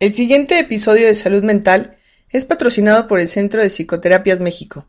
El 0.00 0.12
siguiente 0.14 0.58
episodio 0.58 1.06
de 1.06 1.14
Salud 1.14 1.44
Mental 1.44 1.98
es 2.30 2.46
patrocinado 2.46 3.06
por 3.06 3.20
el 3.20 3.28
Centro 3.28 3.60
de 3.60 3.68
Psicoterapias 3.68 4.40
México, 4.40 4.86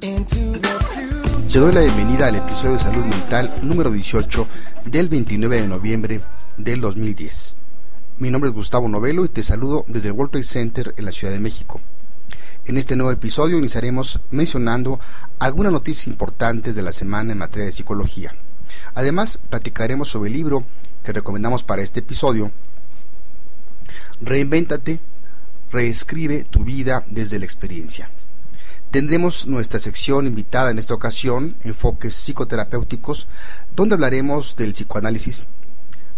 Te 0.03 1.59
doy 1.59 1.73
la 1.73 1.79
bienvenida 1.79 2.27
al 2.27 2.35
episodio 2.35 2.73
de 2.73 2.79
Salud 2.79 3.05
Mental 3.05 3.59
número 3.61 3.89
18 3.89 4.47
del 4.87 5.07
29 5.07 5.61
de 5.61 5.67
noviembre 5.69 6.21
del 6.57 6.81
2010. 6.81 7.55
Mi 8.17 8.29
nombre 8.29 8.49
es 8.49 8.53
Gustavo 8.53 8.89
Novelo 8.89 9.23
y 9.23 9.29
te 9.29 9.43
saludo 9.43 9.85
desde 9.87 10.09
el 10.09 10.15
World 10.15 10.31
Trade 10.31 10.43
Center 10.43 10.93
en 10.97 11.05
la 11.05 11.13
Ciudad 11.13 11.31
de 11.31 11.39
México. 11.39 11.79
En 12.65 12.75
este 12.75 12.97
nuevo 12.97 13.13
episodio 13.13 13.57
iniciaremos 13.57 14.19
mencionando 14.29 14.99
algunas 15.39 15.71
noticias 15.71 16.07
importantes 16.07 16.75
de 16.75 16.81
la 16.81 16.91
semana 16.91 17.31
en 17.31 17.37
materia 17.37 17.67
de 17.67 17.71
psicología. 17.71 18.35
Además, 18.95 19.39
platicaremos 19.49 20.09
sobre 20.09 20.27
el 20.27 20.33
libro 20.33 20.65
que 21.01 21.13
recomendamos 21.13 21.63
para 21.63 21.81
este 21.81 22.01
episodio, 22.01 22.51
Reinvéntate, 24.19 24.99
reescribe 25.71 26.43
tu 26.43 26.65
vida 26.65 27.05
desde 27.07 27.39
la 27.39 27.45
experiencia. 27.45 28.09
Tendremos 28.93 29.47
nuestra 29.47 29.79
sección 29.79 30.27
invitada 30.27 30.69
en 30.69 30.77
esta 30.77 30.93
ocasión, 30.93 31.55
Enfoques 31.63 32.13
Psicoterapéuticos, 32.13 33.27
donde 33.75 33.95
hablaremos 33.95 34.55
del 34.55 34.73
psicoanálisis. 34.73 35.47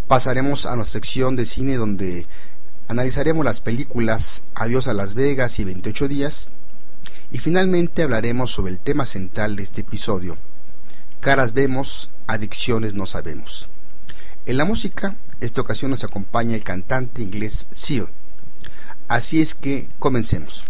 Pasaremos 0.09 0.65
a 0.65 0.75
nuestra 0.75 0.99
sección 0.99 1.37
de 1.37 1.45
cine 1.45 1.77
donde 1.77 2.27
analizaremos 2.89 3.45
las 3.45 3.61
películas 3.61 4.43
Adiós 4.55 4.89
a 4.89 4.93
Las 4.93 5.13
Vegas 5.13 5.57
y 5.59 5.63
28 5.63 6.09
días. 6.09 6.51
Y 7.31 7.37
finalmente 7.37 8.03
hablaremos 8.03 8.51
sobre 8.51 8.73
el 8.73 8.79
tema 8.79 9.05
central 9.05 9.55
de 9.55 9.63
este 9.63 9.79
episodio. 9.79 10.35
Caras 11.21 11.53
vemos, 11.53 12.09
adicciones 12.27 12.93
no 12.93 13.05
sabemos. 13.05 13.69
En 14.45 14.57
la 14.57 14.65
música, 14.65 15.15
esta 15.39 15.61
ocasión 15.61 15.91
nos 15.91 16.03
acompaña 16.03 16.57
el 16.57 16.63
cantante 16.65 17.21
inglés 17.21 17.67
Seal. 17.71 18.09
Así 19.07 19.39
es 19.39 19.55
que 19.55 19.87
comencemos. 19.97 20.65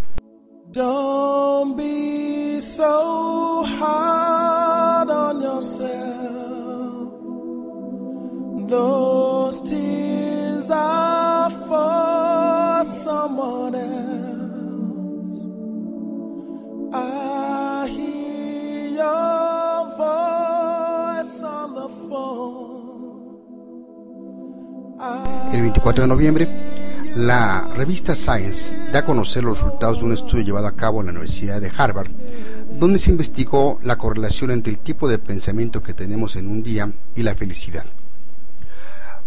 Don't 0.75 1.77
be 1.77 2.59
so 2.59 3.63
hard 3.63 5.09
on 5.09 5.41
yourself. 5.41 7.13
Those 8.67 9.61
tears 9.61 10.69
are 10.69 11.49
for 11.69 12.83
someone 12.83 13.75
else. 13.75 15.39
I 16.93 17.87
hear 17.87 18.89
your 18.99 19.85
voice 19.95 21.41
on 21.41 21.73
the 21.73 21.87
phone. 22.09 22.65
El 25.53 25.59
24 25.71 25.93
de 25.93 26.07
noviembre 26.07 26.64
la 27.15 27.69
revista 27.73 28.13
Science 28.13 28.75
da 28.91 28.99
a 28.99 29.05
conocer 29.05 29.43
los 29.43 29.61
resultados 29.61 29.99
de 29.99 30.05
un 30.05 30.11
estudio 30.11 30.43
llevado 30.43 30.67
a 30.67 30.75
cabo 30.75 30.99
en 30.99 31.05
la 31.05 31.11
Universidad 31.13 31.61
de 31.61 31.71
Harvard, 31.75 32.09
donde 32.77 32.99
se 32.99 33.09
investigó 33.09 33.79
la 33.83 33.97
correlación 33.97 34.51
entre 34.51 34.73
el 34.73 34.79
tipo 34.79 35.07
de 35.07 35.17
pensamiento 35.17 35.81
que 35.81 35.93
tenemos 35.93 36.35
en 36.35 36.47
un 36.47 36.61
día 36.61 36.91
y 37.15 37.23
la 37.23 37.33
felicidad. 37.33 37.85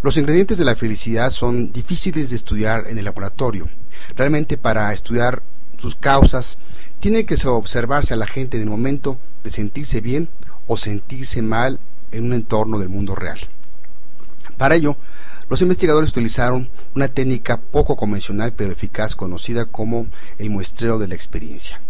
Los 0.03 0.19
ingredientes 0.19 0.59
de 0.59 0.67
la 0.67 0.77
felicidad 0.77 1.31
son 1.31 1.73
difíciles 1.73 2.29
de 2.29 2.37
estudiar 2.37 2.85
en 2.89 2.99
el 2.99 3.05
laboratorio. 3.07 3.69
Realmente 4.17 4.59
para 4.59 4.93
estudiar 4.93 5.43
sus 5.79 5.97
causas 5.97 6.59
tiene 7.01 7.25
que 7.25 7.37
observarse 7.47 8.13
a 8.13 8.19
la 8.19 8.27
gente 8.27 8.59
en 8.59 8.65
el 8.65 8.69
momento 8.69 9.19
de 9.43 9.51
sentirse 9.51 10.03
bien 10.03 10.29
o 10.67 10.77
sentirse 10.77 11.41
mal 11.41 11.81
en 12.13 12.27
un 12.27 12.35
entorno 12.35 12.79
del 12.79 12.91
mundo 12.91 13.15
real. 13.15 13.39
Para 14.59 14.75
ello, 14.75 14.97
los 15.49 15.63
investigadores 15.63 16.11
utilizaron 16.11 16.69
una 16.95 17.09
técnica 17.09 17.59
poco 17.59 17.97
convencional 17.97 18.53
pero 18.53 18.73
eficaz 18.73 19.17
conocida 19.17 19.67
como 19.67 20.07
el 20.39 20.51
muestreo 20.51 20.99
de 20.99 21.09
la 21.09 21.15
experiencia. 21.15 21.81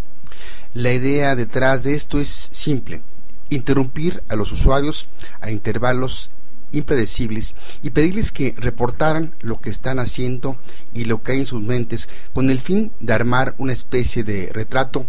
La 0.75 0.93
idea 0.93 1.35
detrás 1.35 1.83
de 1.83 1.95
esto 1.95 2.21
es 2.21 2.51
simple, 2.53 3.03
interrumpir 3.51 4.23
a 4.29 4.37
los 4.37 4.53
usuarios 4.53 5.09
a 5.41 5.51
intervalos 5.51 6.31
impredecibles 6.73 7.57
y 7.83 7.91
pedirles 7.91 8.31
que 8.31 8.55
reportaran 8.59 9.35
lo 9.41 9.61
que 9.61 9.71
están 9.71 9.99
haciendo 9.99 10.59
y 10.93 11.07
lo 11.07 11.23
que 11.23 11.33
hay 11.33 11.39
en 11.39 11.47
sus 11.47 11.63
mentes 11.63 12.09
con 12.35 12.51
el 12.51 12.59
fin 12.61 12.93
de 13.01 13.13
armar 13.13 13.55
una 13.59 13.73
especie 13.73 14.23
de 14.23 14.51
retrato 14.53 15.07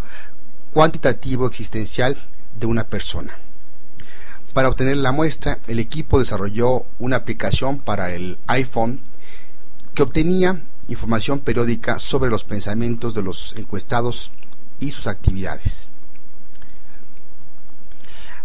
cuantitativo 0.74 1.48
existencial 1.48 2.18
de 2.60 2.68
una 2.68 2.86
persona. 2.86 3.38
Para 4.54 4.70
obtener 4.70 4.98
la 4.98 5.12
muestra, 5.12 5.60
el 5.68 5.80
equipo 5.80 6.18
desarrolló 6.18 6.86
una 6.98 7.18
aplicación 7.18 7.80
para 7.80 8.12
el 8.14 8.38
iPhone 8.48 9.02
que 9.94 10.02
obtenía 10.02 10.64
información 10.88 11.40
periódica 11.40 12.00
sobre 12.00 12.32
los 12.32 12.44
pensamientos 12.44 13.14
de 13.14 13.22
los 13.22 13.56
encuestados 13.58 14.32
y 14.80 14.90
sus 14.92 15.06
actividades. 15.06 15.90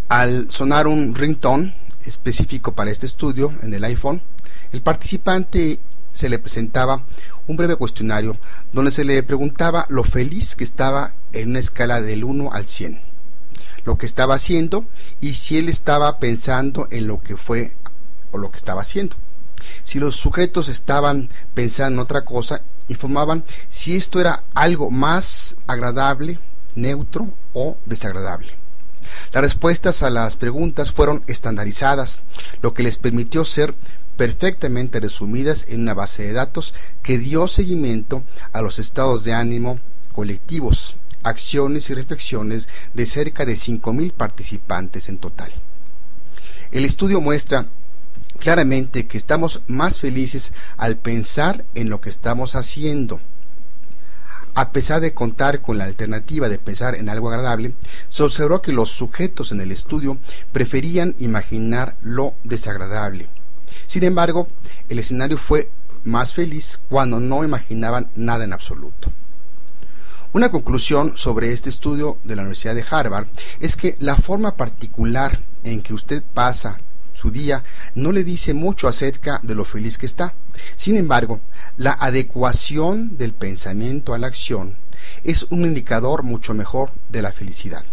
Al 0.08 0.50
sonar 0.50 0.86
un 0.86 1.14
ringtone 1.14 1.74
específico 2.04 2.74
para 2.74 2.90
este 2.90 3.06
estudio 3.06 3.54
en 3.62 3.72
el 3.72 3.82
iPhone, 3.84 4.20
el 4.72 4.82
participante 4.82 5.78
se 6.12 6.28
le 6.28 6.38
presentaba 6.38 7.02
un 7.46 7.56
breve 7.56 7.76
cuestionario 7.76 8.36
donde 8.72 8.90
se 8.90 9.04
le 9.04 9.22
preguntaba 9.22 9.86
lo 9.88 10.04
feliz 10.04 10.54
que 10.54 10.64
estaba 10.64 11.14
en 11.32 11.50
una 11.50 11.60
escala 11.60 12.02
del 12.02 12.24
1 12.24 12.52
al 12.52 12.66
100 12.66 13.13
lo 13.84 13.98
que 13.98 14.06
estaba 14.06 14.34
haciendo 14.34 14.84
y 15.20 15.34
si 15.34 15.58
él 15.58 15.68
estaba 15.68 16.18
pensando 16.18 16.88
en 16.90 17.06
lo 17.06 17.22
que 17.22 17.36
fue 17.36 17.72
o 18.30 18.38
lo 18.38 18.50
que 18.50 18.56
estaba 18.56 18.82
haciendo. 18.82 19.16
Si 19.82 19.98
los 19.98 20.16
sujetos 20.16 20.68
estaban 20.68 21.28
pensando 21.54 22.00
en 22.00 22.04
otra 22.04 22.24
cosa, 22.24 22.62
informaban 22.88 23.44
si 23.68 23.96
esto 23.96 24.20
era 24.20 24.44
algo 24.54 24.90
más 24.90 25.56
agradable, 25.66 26.38
neutro 26.74 27.32
o 27.52 27.78
desagradable. 27.86 28.48
Las 29.32 29.42
respuestas 29.42 30.02
a 30.02 30.10
las 30.10 30.36
preguntas 30.36 30.90
fueron 30.90 31.22
estandarizadas, 31.26 32.22
lo 32.62 32.74
que 32.74 32.82
les 32.82 32.98
permitió 32.98 33.44
ser 33.44 33.74
perfectamente 34.16 35.00
resumidas 35.00 35.66
en 35.68 35.82
una 35.82 35.94
base 35.94 36.24
de 36.24 36.32
datos 36.32 36.74
que 37.02 37.18
dio 37.18 37.48
seguimiento 37.48 38.22
a 38.52 38.62
los 38.62 38.78
estados 38.78 39.24
de 39.24 39.34
ánimo 39.34 39.80
colectivos 40.12 40.96
acciones 41.24 41.90
y 41.90 41.94
reflexiones 41.94 42.68
de 42.92 43.06
cerca 43.06 43.44
de 43.44 43.54
5.000 43.54 44.12
participantes 44.12 45.08
en 45.08 45.18
total. 45.18 45.50
El 46.70 46.84
estudio 46.84 47.20
muestra 47.20 47.66
claramente 48.38 49.06
que 49.06 49.18
estamos 49.18 49.62
más 49.66 50.00
felices 50.00 50.52
al 50.76 50.96
pensar 50.96 51.64
en 51.74 51.90
lo 51.90 52.00
que 52.00 52.10
estamos 52.10 52.54
haciendo. 52.54 53.20
A 54.56 54.70
pesar 54.70 55.00
de 55.00 55.14
contar 55.14 55.62
con 55.62 55.78
la 55.78 55.84
alternativa 55.84 56.48
de 56.48 56.58
pensar 56.58 56.94
en 56.94 57.08
algo 57.08 57.28
agradable, 57.28 57.74
se 58.08 58.22
observó 58.22 58.62
que 58.62 58.72
los 58.72 58.90
sujetos 58.90 59.50
en 59.50 59.60
el 59.60 59.72
estudio 59.72 60.18
preferían 60.52 61.16
imaginar 61.18 61.96
lo 62.02 62.34
desagradable. 62.44 63.28
Sin 63.86 64.04
embargo, 64.04 64.46
el 64.88 65.00
escenario 65.00 65.38
fue 65.38 65.70
más 66.04 66.34
feliz 66.34 66.80
cuando 66.88 67.18
no 67.18 67.44
imaginaban 67.44 68.10
nada 68.14 68.44
en 68.44 68.52
absoluto. 68.52 69.10
Una 70.34 70.50
conclusión 70.50 71.16
sobre 71.16 71.52
este 71.52 71.68
estudio 71.68 72.18
de 72.24 72.34
la 72.34 72.42
Universidad 72.42 72.74
de 72.74 72.84
Harvard 72.90 73.28
es 73.60 73.76
que 73.76 73.94
la 74.00 74.16
forma 74.16 74.56
particular 74.56 75.38
en 75.62 75.80
que 75.80 75.94
usted 75.94 76.24
pasa 76.34 76.76
su 77.12 77.30
día 77.30 77.62
no 77.94 78.10
le 78.10 78.24
dice 78.24 78.52
mucho 78.52 78.88
acerca 78.88 79.38
de 79.44 79.54
lo 79.54 79.64
feliz 79.64 79.96
que 79.96 80.06
está. 80.06 80.34
Sin 80.74 80.96
embargo, 80.96 81.38
la 81.76 81.92
adecuación 81.92 83.16
del 83.16 83.32
pensamiento 83.32 84.12
a 84.12 84.18
la 84.18 84.26
acción 84.26 84.76
es 85.22 85.44
un 85.50 85.66
indicador 85.66 86.24
mucho 86.24 86.52
mejor 86.52 86.90
de 87.10 87.22
la 87.22 87.30
felicidad. 87.30 87.84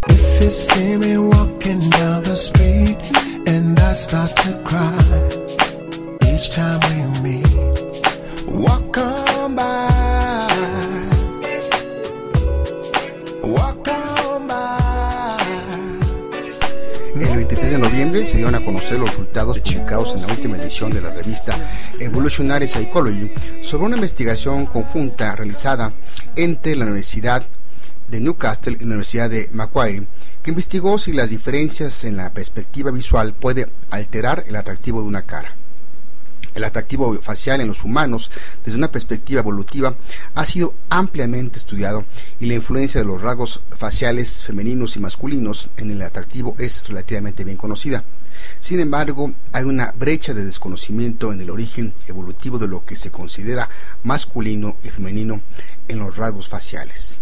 We 17.81 18.05
meet 18.05 18.33
dieron 18.33 18.53
a 18.53 18.59
conocer 18.59 18.99
los 18.99 19.09
resultados 19.09 19.59
publicados 19.59 20.13
en 20.13 20.21
la 20.21 20.27
última 20.27 20.57
edición 20.57 20.93
de 20.93 21.01
la 21.01 21.09
revista 21.09 21.57
Evolutionary 21.99 22.67
Psychology 22.67 23.31
sobre 23.63 23.85
una 23.85 23.95
investigación 23.95 24.67
conjunta 24.67 25.35
realizada 25.35 25.91
entre 26.35 26.75
la 26.75 26.85
Universidad 26.85 27.43
de 28.07 28.19
Newcastle 28.19 28.77
y 28.79 28.83
la 28.83 28.85
Universidad 28.85 29.29
de 29.29 29.49
Macquarie, 29.53 30.07
que 30.43 30.51
investigó 30.51 30.97
si 30.99 31.13
las 31.13 31.31
diferencias 31.31 32.03
en 32.03 32.17
la 32.17 32.31
perspectiva 32.31 32.91
visual 32.91 33.33
puede 33.33 33.69
alterar 33.89 34.43
el 34.47 34.57
atractivo 34.57 35.01
de 35.01 35.07
una 35.07 35.23
cara. 35.23 35.55
El 36.53 36.63
atractivo 36.63 37.19
facial 37.21 37.61
en 37.61 37.67
los 37.67 37.83
humanos, 37.83 38.31
desde 38.63 38.77
una 38.77 38.91
perspectiva 38.91 39.41
evolutiva, 39.41 39.95
ha 40.35 40.45
sido 40.45 40.75
ampliamente 40.89 41.57
estudiado 41.57 42.05
y 42.39 42.45
la 42.45 42.55
influencia 42.55 43.01
de 43.01 43.07
los 43.07 43.21
rasgos 43.21 43.61
faciales 43.77 44.43
femeninos 44.43 44.95
y 44.95 44.99
masculinos 44.99 45.69
en 45.77 45.91
el 45.91 46.01
atractivo 46.01 46.55
es 46.57 46.87
relativamente 46.87 47.43
bien 47.43 47.57
conocida. 47.57 48.03
Sin 48.59 48.79
embargo, 48.79 49.31
hay 49.51 49.63
una 49.63 49.91
brecha 49.91 50.33
de 50.33 50.45
desconocimiento 50.45 51.31
en 51.31 51.41
el 51.41 51.49
origen 51.49 51.93
evolutivo 52.07 52.57
de 52.59 52.67
lo 52.67 52.85
que 52.85 52.95
se 52.95 53.11
considera 53.11 53.69
masculino 54.03 54.77
y 54.83 54.89
femenino 54.89 55.41
en 55.87 55.99
los 55.99 56.17
rasgos 56.17 56.49
faciales. 56.49 57.19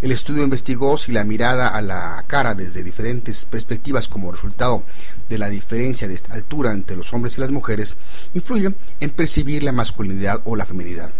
El 0.00 0.12
estudio 0.12 0.42
investigó 0.42 0.96
si 0.96 1.12
la 1.12 1.24
mirada 1.24 1.68
a 1.68 1.82
la 1.82 2.24
cara 2.26 2.54
desde 2.54 2.82
diferentes 2.82 3.44
perspectivas 3.44 4.08
como 4.08 4.32
resultado 4.32 4.84
de 5.28 5.38
la 5.38 5.48
diferencia 5.48 6.08
de 6.08 6.20
altura 6.30 6.72
entre 6.72 6.96
los 6.96 7.12
hombres 7.12 7.38
y 7.38 7.40
las 7.40 7.50
mujeres 7.50 7.96
influye 8.34 8.74
en 9.00 9.10
percibir 9.10 9.62
la 9.62 9.72
masculinidad 9.72 10.40
o 10.44 10.56
la 10.56 10.66
feminidad. 10.66 11.10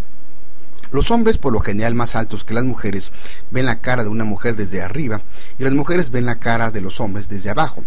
Los 0.92 1.10
hombres, 1.10 1.38
por 1.38 1.54
lo 1.54 1.60
general 1.60 1.94
más 1.94 2.16
altos 2.16 2.44
que 2.44 2.52
las 2.52 2.64
mujeres, 2.64 3.12
ven 3.50 3.64
la 3.64 3.80
cara 3.80 4.02
de 4.02 4.10
una 4.10 4.24
mujer 4.24 4.56
desde 4.56 4.82
arriba 4.82 5.22
y 5.58 5.64
las 5.64 5.72
mujeres 5.72 6.10
ven 6.10 6.26
la 6.26 6.38
cara 6.38 6.70
de 6.70 6.82
los 6.82 7.00
hombres 7.00 7.30
desde 7.30 7.48
abajo. 7.48 7.82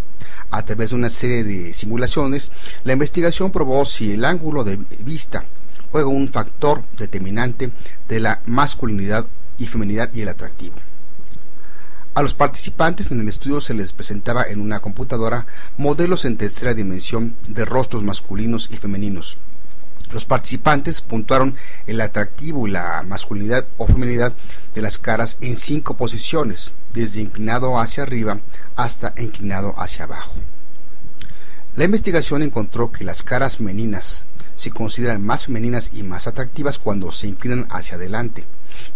A 0.50 0.64
través 0.64 0.90
de 0.90 0.96
una 0.96 1.08
serie 1.08 1.44
de 1.44 1.72
simulaciones, 1.72 2.50
la 2.82 2.94
investigación 2.94 3.52
probó 3.52 3.84
si 3.84 4.14
el 4.14 4.24
ángulo 4.24 4.64
de 4.64 4.78
vista 5.04 5.44
juega 5.92 6.08
un 6.08 6.28
factor 6.28 6.82
determinante 6.98 7.70
de 8.08 8.18
la 8.18 8.42
masculinidad 8.46 9.24
y 9.58 9.66
feminidad 9.66 10.12
y 10.14 10.22
el 10.22 10.28
atractivo. 10.28 10.76
A 12.14 12.22
los 12.22 12.32
participantes 12.32 13.10
en 13.10 13.20
el 13.20 13.28
estudio 13.28 13.60
se 13.60 13.74
les 13.74 13.92
presentaba 13.92 14.44
en 14.44 14.62
una 14.62 14.80
computadora 14.80 15.46
modelos 15.76 16.24
en 16.24 16.38
tercera 16.38 16.72
dimensión 16.72 17.36
de 17.46 17.66
rostros 17.66 18.02
masculinos 18.02 18.70
y 18.72 18.78
femeninos. 18.78 19.36
Los 20.12 20.24
participantes 20.24 21.02
puntuaron 21.02 21.56
el 21.86 22.00
atractivo 22.00 22.66
y 22.66 22.70
la 22.70 23.02
masculinidad 23.02 23.66
o 23.76 23.86
feminidad 23.86 24.34
de 24.74 24.80
las 24.80 24.96
caras 24.96 25.36
en 25.40 25.56
cinco 25.56 25.96
posiciones, 25.98 26.72
desde 26.94 27.20
inclinado 27.20 27.78
hacia 27.78 28.04
arriba 28.04 28.40
hasta 28.76 29.12
inclinado 29.18 29.74
hacia 29.76 30.04
abajo. 30.04 30.36
La 31.74 31.84
investigación 31.84 32.42
encontró 32.42 32.92
que 32.92 33.04
las 33.04 33.22
caras 33.22 33.58
femeninas 33.58 34.24
se 34.56 34.70
consideran 34.70 35.24
más 35.24 35.44
femeninas 35.44 35.90
y 35.92 36.02
más 36.02 36.26
atractivas 36.26 36.80
cuando 36.80 37.12
se 37.12 37.28
inclinan 37.28 37.68
hacia 37.70 37.94
adelante 37.96 38.44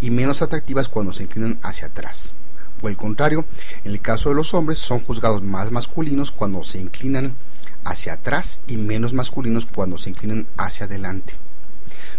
y 0.01 0.11
menos 0.11 0.43
atractivas 0.43 0.89
cuando 0.89 1.12
se 1.12 1.23
inclinan 1.23 1.61
hacia 1.62 1.87
atrás. 1.87 2.35
O 2.83 2.89
el 2.89 2.97
contrario, 2.97 3.45
en 3.85 3.93
el 3.93 4.01
caso 4.01 4.31
de 4.31 4.35
los 4.35 4.55
hombres 4.55 4.79
son 4.79 5.01
juzgados 5.01 5.43
más 5.43 5.71
masculinos 5.71 6.33
cuando 6.33 6.65
se 6.65 6.81
inclinan 6.81 7.37
hacia 7.85 8.15
atrás 8.15 8.61
y 8.67 8.77
menos 8.77 9.12
masculinos 9.12 9.67
cuando 9.67 9.99
se 9.99 10.11
inclinan 10.11 10.47
hacia 10.57 10.87
adelante. 10.87 11.35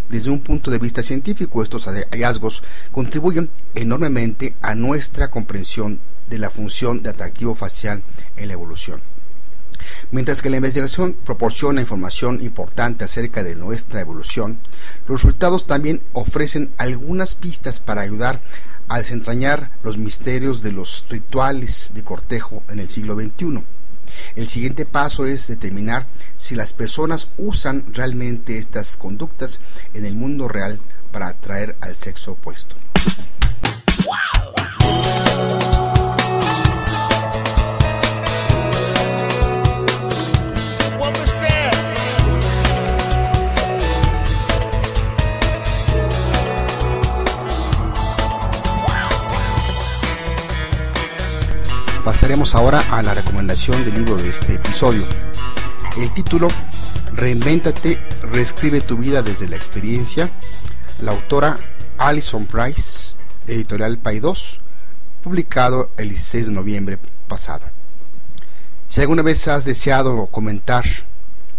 Desde 0.10 0.30
un 0.30 0.42
punto 0.42 0.70
de 0.70 0.78
vista 0.78 1.02
científico, 1.02 1.64
estos 1.64 1.86
hallazgos 1.88 2.62
contribuyen 2.92 3.50
enormemente 3.74 4.56
a 4.62 4.76
nuestra 4.76 5.32
comprensión 5.32 6.00
de 6.30 6.38
la 6.38 6.50
función 6.50 7.02
de 7.02 7.10
atractivo 7.10 7.56
facial 7.56 8.04
en 8.36 8.48
la 8.48 8.54
evolución. 8.54 9.02
Mientras 10.12 10.42
que 10.42 10.50
la 10.50 10.58
investigación 10.58 11.16
proporciona 11.26 11.82
información 11.82 12.42
importante 12.42 13.04
acerca 13.04 13.44
de 13.44 13.56
nuestra 13.56 14.02
evolución, 14.02 14.60
los 15.08 15.24
resultados 15.24 15.68
también 15.68 16.02
ofrecen 16.14 16.72
algunas 16.78 17.36
pistas 17.36 17.80
para 17.80 18.02
ayudar 18.02 18.42
a 18.88 18.98
desentrañar 19.00 19.72
los 19.84 19.98
misterios 19.98 20.64
de 20.64 20.74
los 20.74 21.06
rituales 21.10 21.92
de 21.94 22.04
cortejo 22.04 22.64
en 22.70 22.80
el 22.80 22.90
siglo 22.90 23.16
XXI. 23.16 23.64
El 24.36 24.48
siguiente 24.48 24.86
paso 24.86 25.26
es 25.26 25.48
determinar 25.48 26.08
si 26.36 26.56
las 26.56 26.74
personas 26.74 27.30
usan 27.38 27.86
realmente 27.94 28.58
estas 28.58 28.98
conductas 28.98 29.60
en 29.94 30.06
el 30.06 30.16
mundo 30.16 30.48
real 30.48 30.80
para 31.12 31.28
atraer 31.28 31.78
al 31.82 31.96
sexo 31.96 32.34
opuesto. 32.34 32.76
Pasaremos 52.04 52.56
ahora 52.56 52.84
a 52.90 53.04
la 53.04 53.14
recomendación 53.14 53.86
del 53.86 53.94
libro 53.94 54.16
de 54.16 54.28
este 54.28 54.56
episodio. 54.56 55.04
El 55.98 56.12
título, 56.16 56.48
Reinvéntate, 57.14 58.00
reescribe 58.24 58.82
tu 58.82 58.98
vida 58.98 59.22
desde 59.22 59.48
la 59.48 59.56
experiencia. 59.56 60.32
La 61.02 61.12
autora 61.12 61.58
Alison 62.00 62.48
Price, 62.48 63.16
editorial 63.46 64.00
2, 64.02 64.62
publicado 65.24 65.92
el 65.98 66.10
16 66.10 66.48
de 66.48 66.52
noviembre 66.52 67.00
pasado. 67.28 67.68
Si 68.88 69.00
alguna 69.00 69.22
vez 69.22 69.48
has 69.48 69.66
deseado 69.66 70.26
comentar 70.28 70.86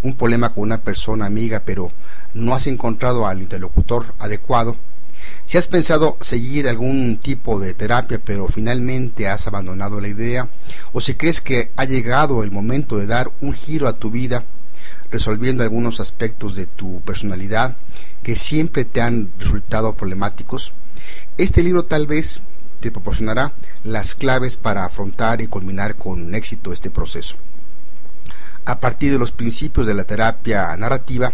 un 0.02 0.14
problema 0.14 0.52
con 0.52 0.64
una 0.64 0.78
persona 0.78 1.24
amiga, 1.24 1.62
pero 1.64 1.92
no 2.34 2.52
has 2.56 2.66
encontrado 2.66 3.28
al 3.28 3.42
interlocutor 3.42 4.12
adecuado, 4.18 4.76
si 5.44 5.58
has 5.58 5.68
pensado 5.68 6.16
seguir 6.20 6.68
algún 6.68 7.18
tipo 7.18 7.60
de 7.60 7.74
terapia 7.74 8.20
pero 8.24 8.48
finalmente 8.48 9.28
has 9.28 9.46
abandonado 9.46 10.00
la 10.00 10.08
idea, 10.08 10.48
o 10.92 11.00
si 11.00 11.14
crees 11.14 11.40
que 11.40 11.70
ha 11.76 11.84
llegado 11.84 12.42
el 12.42 12.50
momento 12.50 12.98
de 12.98 13.06
dar 13.06 13.32
un 13.40 13.52
giro 13.52 13.88
a 13.88 13.98
tu 13.98 14.10
vida, 14.10 14.44
resolviendo 15.10 15.62
algunos 15.62 16.00
aspectos 16.00 16.56
de 16.56 16.66
tu 16.66 17.00
personalidad 17.02 17.76
que 18.22 18.36
siempre 18.36 18.84
te 18.84 19.02
han 19.02 19.30
resultado 19.38 19.94
problemáticos, 19.94 20.72
este 21.36 21.62
libro 21.62 21.84
tal 21.84 22.06
vez 22.06 22.42
te 22.80 22.90
proporcionará 22.90 23.52
las 23.84 24.14
claves 24.14 24.56
para 24.56 24.84
afrontar 24.84 25.40
y 25.40 25.46
culminar 25.46 25.96
con 25.96 26.34
éxito 26.34 26.72
este 26.72 26.90
proceso. 26.90 27.36
A 28.64 28.80
partir 28.80 29.12
de 29.12 29.18
los 29.18 29.32
principios 29.32 29.86
de 29.86 29.94
la 29.94 30.04
terapia 30.04 30.76
narrativa, 30.76 31.32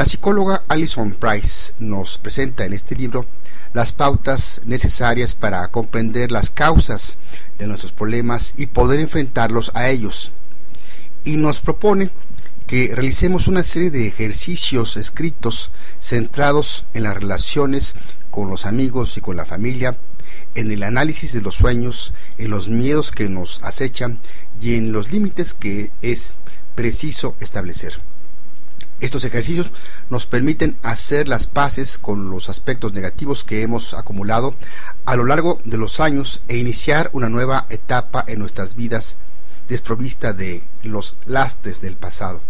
la 0.00 0.06
psicóloga 0.06 0.64
Alison 0.66 1.12
Price 1.12 1.74
nos 1.78 2.16
presenta 2.16 2.64
en 2.64 2.72
este 2.72 2.94
libro 2.96 3.26
las 3.74 3.92
pautas 3.92 4.62
necesarias 4.64 5.34
para 5.34 5.68
comprender 5.68 6.32
las 6.32 6.48
causas 6.48 7.18
de 7.58 7.66
nuestros 7.66 7.92
problemas 7.92 8.54
y 8.56 8.68
poder 8.68 8.98
enfrentarlos 8.98 9.70
a 9.74 9.90
ellos. 9.90 10.32
Y 11.24 11.36
nos 11.36 11.60
propone 11.60 12.08
que 12.66 12.92
realicemos 12.94 13.46
una 13.46 13.62
serie 13.62 13.90
de 13.90 14.06
ejercicios 14.06 14.96
escritos 14.96 15.70
centrados 16.00 16.86
en 16.94 17.02
las 17.02 17.14
relaciones 17.14 17.94
con 18.30 18.48
los 18.48 18.64
amigos 18.64 19.18
y 19.18 19.20
con 19.20 19.36
la 19.36 19.44
familia, 19.44 19.98
en 20.54 20.70
el 20.70 20.82
análisis 20.82 21.34
de 21.34 21.42
los 21.42 21.56
sueños, 21.56 22.14
en 22.38 22.48
los 22.48 22.70
miedos 22.70 23.12
que 23.12 23.28
nos 23.28 23.62
acechan 23.64 24.18
y 24.62 24.76
en 24.76 24.92
los 24.92 25.12
límites 25.12 25.52
que 25.52 25.90
es 26.00 26.36
preciso 26.74 27.36
establecer. 27.38 28.00
Estos 29.00 29.24
ejercicios 29.24 29.72
nos 30.10 30.26
permiten 30.26 30.76
hacer 30.82 31.26
las 31.26 31.46
paces 31.46 31.96
con 31.96 32.28
los 32.28 32.50
aspectos 32.50 32.92
negativos 32.92 33.44
que 33.44 33.62
hemos 33.62 33.94
acumulado 33.94 34.54
a 35.06 35.16
lo 35.16 35.24
largo 35.24 35.58
de 35.64 35.78
los 35.78 36.00
años 36.00 36.42
e 36.48 36.58
iniciar 36.58 37.08
una 37.14 37.30
nueva 37.30 37.66
etapa 37.70 38.22
en 38.28 38.38
nuestras 38.38 38.76
vidas 38.76 39.16
desprovista 39.70 40.34
de 40.34 40.62
los 40.82 41.16
lastres 41.24 41.80
del 41.80 41.96
pasado. 41.96 42.42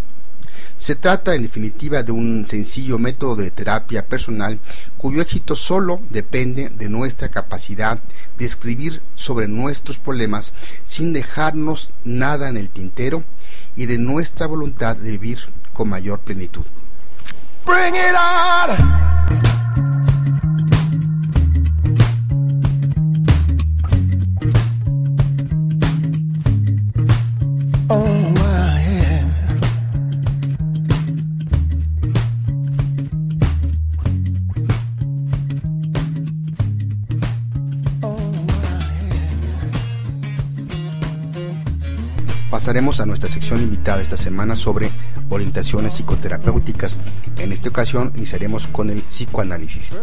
Se 0.77 0.97
trata 0.97 1.37
en 1.37 1.43
definitiva 1.43 2.03
de 2.03 2.11
un 2.11 2.47
sencillo 2.47 2.99
método 2.99 3.37
de 3.37 3.53
terapia 3.53 4.07
personal 4.07 4.61
cuyo 4.97 5.21
éxito 5.21 5.55
solo 5.55 6.01
depende 6.11 6.71
de 6.71 6.89
nuestra 6.89 7.29
capacidad 7.29 8.01
de 8.39 8.45
escribir 8.45 9.03
sobre 9.15 9.47
nuestros 9.47 9.99
problemas 9.99 10.53
sin 10.83 11.13
dejarnos 11.13 11.93
nada 12.03 12.49
en 12.49 12.57
el 12.57 12.71
tintero 12.71 13.23
y 13.77 13.87
de 13.87 13.99
nuestra 13.99 14.47
voluntad 14.47 14.97
de 14.97 15.11
vivir 15.11 15.39
con 15.81 15.89
mayor 15.89 16.19
plenitud. 16.19 16.67
Bring 17.65 17.95
it 17.95 18.15
on! 18.15 19.01
Pasaremos 42.51 43.01
a 43.01 43.07
nuestra 43.07 43.31
sección 43.31 43.63
invitada 43.63 44.03
esta 44.03 44.19
semana 44.19 44.55
sobre 44.55 44.91
orientaciones 45.31 45.95
psicoterapéuticas. 45.95 46.99
En 47.39 47.53
esta 47.53 47.71
ocasión 47.71 48.13
iniciaremos 48.17 48.67
con 48.67 48.91
el 48.91 49.01
psicoanálisis. 49.03 49.95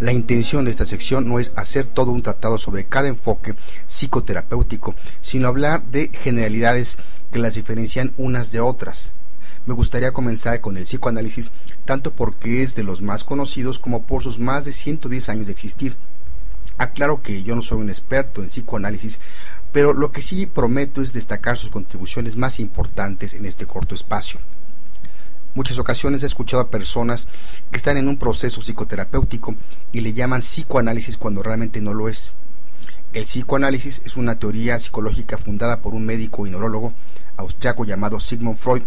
La 0.00 0.12
intención 0.12 0.64
de 0.64 0.70
esta 0.70 0.84
sección 0.84 1.26
no 1.28 1.38
es 1.38 1.52
hacer 1.56 1.86
todo 1.86 2.10
un 2.10 2.22
tratado 2.22 2.58
sobre 2.58 2.84
cada 2.84 3.08
enfoque 3.08 3.54
psicoterapéutico, 3.86 4.94
sino 5.20 5.48
hablar 5.48 5.82
de 5.84 6.10
generalidades 6.12 6.98
que 7.32 7.38
las 7.38 7.54
diferencian 7.54 8.12
unas 8.16 8.52
de 8.52 8.60
otras. 8.60 9.12
Me 9.64 9.74
gustaría 9.74 10.12
comenzar 10.12 10.60
con 10.60 10.76
el 10.76 10.84
psicoanálisis 10.84 11.50
tanto 11.84 12.12
porque 12.12 12.62
es 12.62 12.74
de 12.74 12.84
los 12.84 13.02
más 13.02 13.24
conocidos 13.24 13.78
como 13.78 14.02
por 14.02 14.22
sus 14.22 14.38
más 14.38 14.64
de 14.64 14.72
110 14.72 15.28
años 15.28 15.46
de 15.46 15.52
existir. 15.52 15.96
Aclaro 16.78 17.22
que 17.22 17.42
yo 17.42 17.54
no 17.54 17.62
soy 17.62 17.80
un 17.80 17.88
experto 17.88 18.42
en 18.42 18.48
psicoanálisis, 18.48 19.20
pero 19.72 19.92
lo 19.92 20.12
que 20.12 20.22
sí 20.22 20.46
prometo 20.46 21.02
es 21.02 21.12
destacar 21.12 21.56
sus 21.56 21.70
contribuciones 21.70 22.36
más 22.36 22.60
importantes 22.60 23.34
en 23.34 23.46
este 23.46 23.66
corto 23.66 23.94
espacio. 23.94 24.40
Muchas 25.54 25.78
ocasiones 25.78 26.22
he 26.22 26.26
escuchado 26.26 26.62
a 26.62 26.70
personas 26.70 27.26
que 27.70 27.78
están 27.78 27.96
en 27.96 28.08
un 28.08 28.18
proceso 28.18 28.60
psicoterapéutico 28.60 29.54
y 29.90 30.00
le 30.00 30.12
llaman 30.12 30.42
psicoanálisis 30.42 31.16
cuando 31.16 31.42
realmente 31.42 31.80
no 31.80 31.94
lo 31.94 32.10
es. 32.10 32.34
El 33.14 33.24
psicoanálisis 33.24 34.02
es 34.04 34.18
una 34.18 34.38
teoría 34.38 34.78
psicológica 34.78 35.38
fundada 35.38 35.80
por 35.80 35.94
un 35.94 36.04
médico 36.04 36.46
y 36.46 36.50
neurólogo 36.50 36.92
austriaco 37.38 37.86
llamado 37.86 38.20
Sigmund 38.20 38.58
Freud 38.58 38.82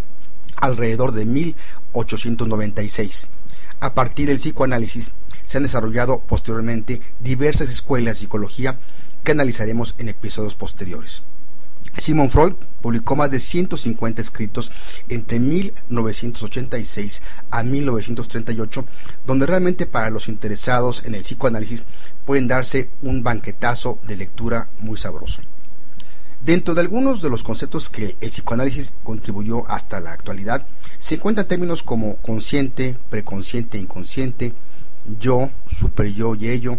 alrededor 0.57 1.13
de 1.13 1.25
1896. 1.25 3.29
A 3.81 3.93
partir 3.93 4.27
del 4.27 4.37
psicoanálisis 4.37 5.13
se 5.43 5.57
han 5.57 5.63
desarrollado 5.63 6.19
posteriormente 6.19 7.01
diversas 7.19 7.69
escuelas 7.69 8.15
de 8.15 8.19
psicología 8.19 8.77
que 9.23 9.31
analizaremos 9.31 9.95
en 9.97 10.09
episodios 10.09 10.55
posteriores. 10.55 11.23
Simon 11.97 12.29
Freud 12.29 12.53
publicó 12.81 13.15
más 13.15 13.31
de 13.31 13.39
150 13.39 14.19
escritos 14.21 14.71
entre 15.07 15.39
1986 15.39 17.21
a 17.51 17.63
1938, 17.63 18.85
donde 19.25 19.45
realmente 19.45 19.85
para 19.85 20.09
los 20.09 20.27
interesados 20.27 21.05
en 21.05 21.15
el 21.15 21.21
psicoanálisis 21.21 21.85
pueden 22.25 22.49
darse 22.49 22.89
un 23.01 23.23
banquetazo 23.23 23.97
de 24.05 24.17
lectura 24.17 24.67
muy 24.79 24.97
sabroso. 24.97 25.41
Dentro 26.41 26.73
de 26.73 26.81
algunos 26.81 27.21
de 27.21 27.29
los 27.29 27.43
conceptos 27.43 27.89
que 27.89 28.15
el 28.21 28.29
psicoanálisis 28.29 28.93
contribuyó 29.03 29.69
hasta 29.69 29.99
la 29.99 30.13
actualidad, 30.13 30.65
se 30.97 31.15
encuentran 31.15 31.47
términos 31.47 31.83
como 31.83 32.15
consciente, 32.17 32.97
preconsciente, 33.09 33.77
inconsciente, 33.77 34.53
yo, 35.19 35.49
superyo 35.67 36.35
y 36.35 36.47
ello, 36.47 36.77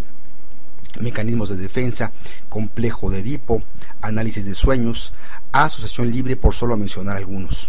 mecanismos 0.99 1.51
de 1.51 1.57
defensa, 1.57 2.11
complejo 2.49 3.11
de 3.11 3.19
Edipo, 3.19 3.63
análisis 4.01 4.47
de 4.47 4.55
sueños, 4.55 5.13
asociación 5.53 6.11
libre 6.11 6.37
por 6.37 6.55
solo 6.55 6.79
mencionar 6.79 7.19
algunos. 7.19 7.69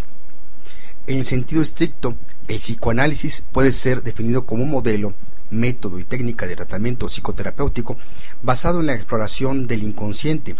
En 1.07 1.25
sentido 1.25 1.61
estricto, 1.61 2.15
el 2.47 2.59
psicoanálisis 2.59 3.43
puede 3.51 3.73
ser 3.73 4.01
definido 4.01 4.45
como 4.45 4.63
un 4.63 4.71
modelo, 4.71 5.13
método 5.49 5.99
y 5.99 6.05
técnica 6.05 6.47
de 6.47 6.55
tratamiento 6.55 7.09
psicoterapéutico 7.09 7.97
basado 8.41 8.79
en 8.79 8.87
la 8.87 8.95
exploración 8.95 9.67
del 9.67 9.83
inconsciente 9.83 10.55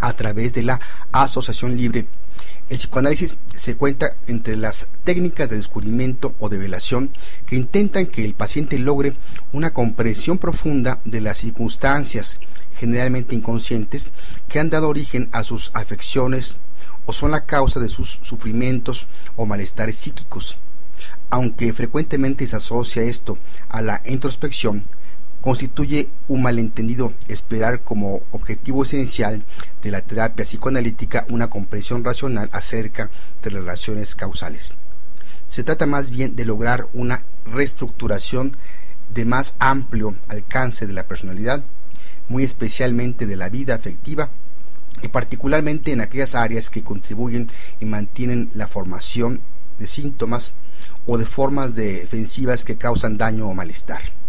a 0.00 0.12
través 0.14 0.54
de 0.54 0.62
la 0.62 0.80
asociación 1.12 1.76
libre 1.76 2.06
el 2.70 2.78
psicoanálisis 2.78 3.36
se 3.52 3.76
cuenta 3.76 4.14
entre 4.28 4.56
las 4.56 4.88
técnicas 5.02 5.50
de 5.50 5.56
descubrimiento 5.56 6.36
o 6.38 6.48
de 6.48 6.56
velación 6.56 7.10
que 7.44 7.56
intentan 7.56 8.06
que 8.06 8.24
el 8.24 8.34
paciente 8.34 8.78
logre 8.78 9.14
una 9.52 9.72
comprensión 9.72 10.38
profunda 10.38 11.00
de 11.04 11.20
las 11.20 11.38
circunstancias, 11.38 12.38
generalmente 12.76 13.34
inconscientes, 13.34 14.12
que 14.48 14.60
han 14.60 14.70
dado 14.70 14.88
origen 14.88 15.28
a 15.32 15.42
sus 15.42 15.72
afecciones 15.74 16.56
o 17.06 17.12
son 17.12 17.32
la 17.32 17.44
causa 17.44 17.80
de 17.80 17.88
sus 17.88 18.20
sufrimientos 18.22 19.08
o 19.34 19.46
malestares 19.46 19.96
psíquicos. 19.96 20.58
Aunque 21.28 21.72
frecuentemente 21.72 22.46
se 22.46 22.54
asocia 22.54 23.02
esto 23.02 23.36
a 23.68 23.82
la 23.82 24.00
introspección, 24.04 24.84
constituye 25.40 26.10
un 26.28 26.42
malentendido 26.42 27.12
esperar 27.28 27.82
como 27.82 28.22
objetivo 28.30 28.82
esencial 28.82 29.44
de 29.82 29.90
la 29.90 30.02
terapia 30.02 30.44
psicoanalítica 30.44 31.24
una 31.30 31.48
comprensión 31.48 32.04
racional 32.04 32.50
acerca 32.52 33.10
de 33.42 33.50
las 33.50 33.64
relaciones 33.64 34.14
causales. 34.14 34.74
Se 35.46 35.64
trata 35.64 35.86
más 35.86 36.10
bien 36.10 36.36
de 36.36 36.44
lograr 36.44 36.88
una 36.92 37.24
reestructuración 37.46 38.56
de 39.12 39.24
más 39.24 39.56
amplio 39.58 40.14
alcance 40.28 40.86
de 40.86 40.92
la 40.92 41.08
personalidad, 41.08 41.64
muy 42.28 42.44
especialmente 42.44 43.26
de 43.26 43.36
la 43.36 43.48
vida 43.48 43.74
afectiva 43.74 44.30
y 45.02 45.08
particularmente 45.08 45.92
en 45.92 46.00
aquellas 46.00 46.34
áreas 46.34 46.70
que 46.70 46.84
contribuyen 46.84 47.48
y 47.80 47.86
mantienen 47.86 48.50
la 48.54 48.68
formación 48.68 49.40
de 49.78 49.86
síntomas 49.86 50.52
o 51.06 51.18
de 51.18 51.24
formas 51.24 51.74
defensivas 51.74 52.64
que 52.64 52.76
causan 52.76 53.16
daño 53.16 53.48
o 53.48 53.54
malestar. 53.54 54.19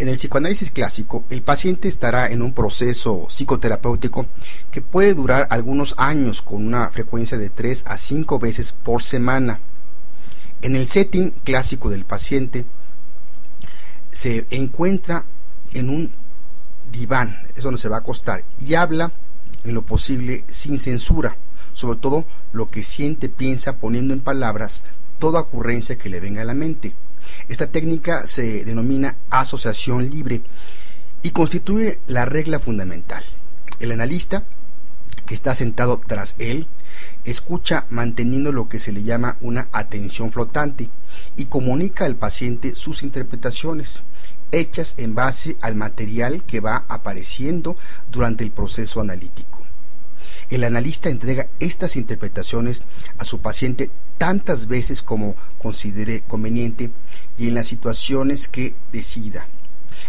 En 0.00 0.08
el 0.08 0.16
psicoanálisis 0.16 0.70
clásico, 0.70 1.24
el 1.28 1.42
paciente 1.42 1.86
estará 1.86 2.28
en 2.28 2.40
un 2.40 2.54
proceso 2.54 3.26
psicoterapéutico 3.28 4.24
que 4.70 4.80
puede 4.80 5.12
durar 5.12 5.46
algunos 5.50 5.94
años 5.98 6.40
con 6.40 6.66
una 6.66 6.88
frecuencia 6.88 7.36
de 7.36 7.50
3 7.50 7.84
a 7.86 7.98
5 7.98 8.38
veces 8.38 8.72
por 8.72 9.02
semana. 9.02 9.60
En 10.62 10.74
el 10.74 10.88
setting 10.88 11.32
clásico 11.44 11.90
del 11.90 12.06
paciente 12.06 12.64
se 14.10 14.46
encuentra 14.48 15.26
en 15.74 15.90
un 15.90 16.10
diván, 16.90 17.36
es 17.54 17.62
donde 17.62 17.78
se 17.78 17.90
va 17.90 17.96
a 17.96 18.00
acostar, 18.00 18.42
y 18.58 18.76
habla 18.76 19.12
en 19.64 19.74
lo 19.74 19.82
posible 19.82 20.44
sin 20.48 20.78
censura, 20.78 21.36
sobre 21.74 21.98
todo 21.98 22.24
lo 22.54 22.70
que 22.70 22.84
siente, 22.84 23.28
piensa, 23.28 23.76
poniendo 23.76 24.14
en 24.14 24.20
palabras 24.20 24.86
toda 25.18 25.40
ocurrencia 25.40 25.98
que 25.98 26.08
le 26.08 26.20
venga 26.20 26.40
a 26.40 26.46
la 26.46 26.54
mente. 26.54 26.94
Esta 27.48 27.66
técnica 27.66 28.26
se 28.26 28.64
denomina 28.64 29.16
asociación 29.30 30.10
libre 30.10 30.42
y 31.22 31.30
constituye 31.30 31.98
la 32.06 32.24
regla 32.24 32.58
fundamental. 32.58 33.24
El 33.78 33.92
analista, 33.92 34.44
que 35.26 35.34
está 35.34 35.54
sentado 35.54 36.00
tras 36.04 36.34
él, 36.38 36.66
escucha 37.24 37.86
manteniendo 37.88 38.52
lo 38.52 38.68
que 38.68 38.78
se 38.78 38.92
le 38.92 39.02
llama 39.02 39.36
una 39.40 39.68
atención 39.72 40.32
flotante 40.32 40.88
y 41.36 41.46
comunica 41.46 42.04
al 42.04 42.16
paciente 42.16 42.74
sus 42.74 43.02
interpretaciones, 43.02 44.02
hechas 44.52 44.94
en 44.98 45.14
base 45.14 45.56
al 45.60 45.74
material 45.74 46.44
que 46.44 46.60
va 46.60 46.84
apareciendo 46.88 47.76
durante 48.10 48.44
el 48.44 48.50
proceso 48.50 49.00
analítico. 49.00 49.69
El 50.50 50.64
analista 50.64 51.08
entrega 51.08 51.46
estas 51.60 51.94
interpretaciones 51.94 52.82
a 53.18 53.24
su 53.24 53.40
paciente 53.40 53.88
tantas 54.18 54.66
veces 54.66 55.00
como 55.00 55.36
considere 55.58 56.22
conveniente 56.22 56.90
y 57.38 57.48
en 57.48 57.54
las 57.54 57.68
situaciones 57.68 58.48
que 58.48 58.74
decida. 58.92 59.46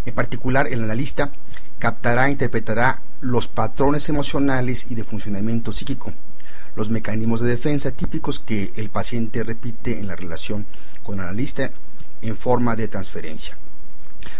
En 0.03 0.15
particular, 0.15 0.67
el 0.67 0.83
analista 0.83 1.31
captará 1.77 2.27
e 2.27 2.31
interpretará 2.31 3.03
los 3.21 3.47
patrones 3.47 4.09
emocionales 4.09 4.87
y 4.89 4.95
de 4.95 5.03
funcionamiento 5.03 5.71
psíquico, 5.71 6.11
los 6.75 6.89
mecanismos 6.89 7.41
de 7.41 7.49
defensa 7.49 7.91
típicos 7.91 8.39
que 8.39 8.71
el 8.75 8.89
paciente 8.89 9.43
repite 9.43 9.99
en 9.99 10.07
la 10.07 10.15
relación 10.15 10.65
con 11.03 11.19
el 11.19 11.25
analista 11.25 11.69
en 12.23 12.35
forma 12.35 12.75
de 12.75 12.87
transferencia. 12.87 13.57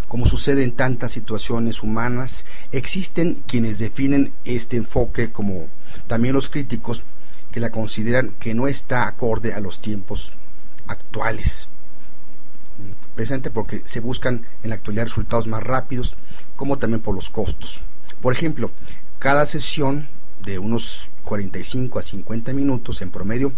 Como 0.07 0.27
sucede 0.27 0.63
en 0.63 0.71
tantas 0.71 1.11
situaciones 1.11 1.83
humanas, 1.83 2.45
existen 2.71 3.43
quienes 3.47 3.79
definen 3.79 4.33
este 4.45 4.77
enfoque 4.77 5.31
como 5.31 5.67
también 6.07 6.33
los 6.33 6.49
críticos 6.49 7.03
que 7.51 7.59
la 7.59 7.71
consideran 7.71 8.31
que 8.39 8.53
no 8.53 8.67
está 8.67 9.07
acorde 9.07 9.53
a 9.53 9.59
los 9.59 9.81
tiempos 9.81 10.31
actuales. 10.87 11.67
Presente 13.15 13.51
porque 13.51 13.81
se 13.85 13.99
buscan 13.99 14.45
en 14.63 14.69
la 14.69 14.75
actualidad 14.75 15.03
resultados 15.03 15.47
más 15.47 15.63
rápidos, 15.63 16.15
como 16.55 16.77
también 16.77 17.01
por 17.01 17.13
los 17.13 17.29
costos. 17.29 17.81
Por 18.21 18.33
ejemplo, 18.33 18.71
cada 19.19 19.45
sesión 19.45 20.07
de 20.43 20.59
unos 20.59 21.09
45 21.23 21.99
a 21.99 22.03
50 22.03 22.53
minutos 22.53 23.01
en 23.01 23.11
promedio 23.11 23.53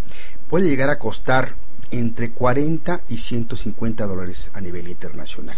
puede 0.49 0.67
llegar 0.67 0.89
a 0.89 0.99
costar 0.99 1.55
entre 1.91 2.31
40 2.31 3.01
y 3.07 3.17
150 3.19 4.05
dólares 4.05 4.51
a 4.53 4.61
nivel 4.61 4.87
internacional. 4.87 5.57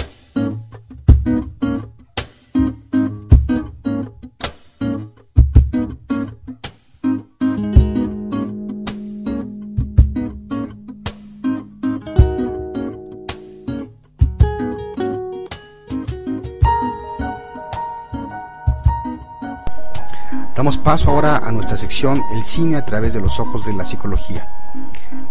Damos 20.61 20.77
paso 20.77 21.09
ahora 21.09 21.37
a 21.37 21.51
nuestra 21.51 21.75
sección 21.75 22.23
El 22.35 22.43
cine 22.43 22.77
a 22.77 22.85
través 22.85 23.13
de 23.13 23.19
los 23.19 23.39
ojos 23.39 23.65
de 23.65 23.73
la 23.73 23.83
psicología. 23.83 24.47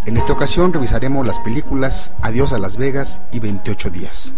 En 0.04 0.16
esta 0.16 0.32
ocasión 0.32 0.72
revisaremos 0.72 1.25
las 1.25 1.38
películas 1.38 2.12
Adiós 2.20 2.52
a 2.52 2.58
Las 2.58 2.76
Vegas 2.76 3.22
y 3.30 3.38
28 3.38 3.90
días. 3.90 4.34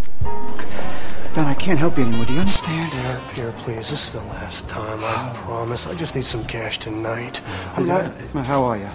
Ben, 1.35 1.49
I 1.51 1.55
can't 1.55 1.81
help 1.81 1.97
you 1.97 2.05
anymore. 2.05 2.27
Do 2.27 2.35
you 2.35 2.41
understand? 2.41 2.93
Pierre, 2.93 3.21
Pierre, 3.33 3.53
please, 3.65 3.89
this 3.89 4.05
is 4.05 4.13
the 4.13 4.21
last 4.35 4.69
time. 4.69 5.03
I 5.03 5.33
promise. 5.47 5.89
I 5.89 5.95
just 5.99 6.15
need 6.15 6.27
some 6.27 6.45
cash 6.45 6.79
tonight. 6.79 7.41
I'm 7.75 7.87
not. 7.87 8.13
How 8.45 8.63
are 8.63 8.77
you? 8.77 8.91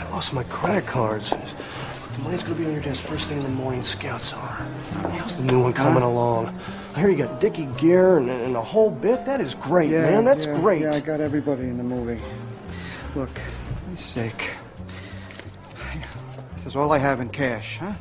I 0.00 0.10
lost 0.10 0.34
my 0.34 0.42
credit 0.50 0.84
cards. 0.88 1.30
The 1.30 2.22
money's 2.24 2.42
gonna 2.42 2.56
be 2.56 2.66
on 2.66 2.72
your 2.72 2.82
desk 2.82 3.04
first 3.04 3.28
thing 3.28 3.38
in 3.38 3.44
the 3.44 3.50
morning. 3.50 3.84
Scouts 3.84 4.32
are. 4.32 4.66
How's 5.16 5.36
the 5.36 5.44
new 5.44 5.62
one 5.62 5.74
coming 5.74 6.02
along? 6.02 6.58
I 6.94 7.00
hear 7.00 7.08
you 7.08 7.16
got 7.16 7.40
Dickie 7.40 7.66
Gear 7.78 8.18
and, 8.18 8.28
and 8.28 8.56
a 8.56 8.62
whole 8.62 8.90
bit. 8.90 9.24
That 9.24 9.40
is 9.40 9.54
great, 9.54 9.90
man. 9.90 10.24
That's 10.24 10.46
yeah, 10.46 10.60
great. 10.60 10.82
Yeah, 10.82 10.92
I 10.92 11.00
got 11.00 11.20
everybody 11.20 11.62
in 11.62 11.78
the 11.78 11.84
movie. 11.84 12.20
Look, 13.14 13.30
for 13.30 13.80
Christ's 13.84 14.04
sake. 14.04 14.50
This 16.54 16.66
is 16.66 16.76
all 16.76 16.92
I 16.92 16.98
have 16.98 17.20
in 17.20 17.28
cash, 17.28 17.78
huh? 17.78 17.94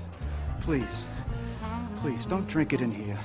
Please. 0.61 1.07
Please, 2.01 2.25
don't 2.25 2.47
drink 2.47 2.73
it 2.73 2.81
in 2.81 2.91
here. 2.91 3.17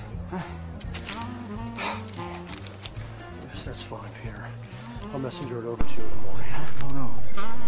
Yes, 3.48 3.64
that's 3.64 3.82
fine, 3.82 4.00
Pierre. 4.22 4.46
I'll 5.12 5.18
messenger 5.18 5.60
it 5.60 5.66
over 5.66 5.82
to 5.82 5.90
you 5.96 6.02
in 6.02 6.10
the 6.10 6.16
morning. 6.16 6.46
No, 6.80 6.88
no. 6.88 7.14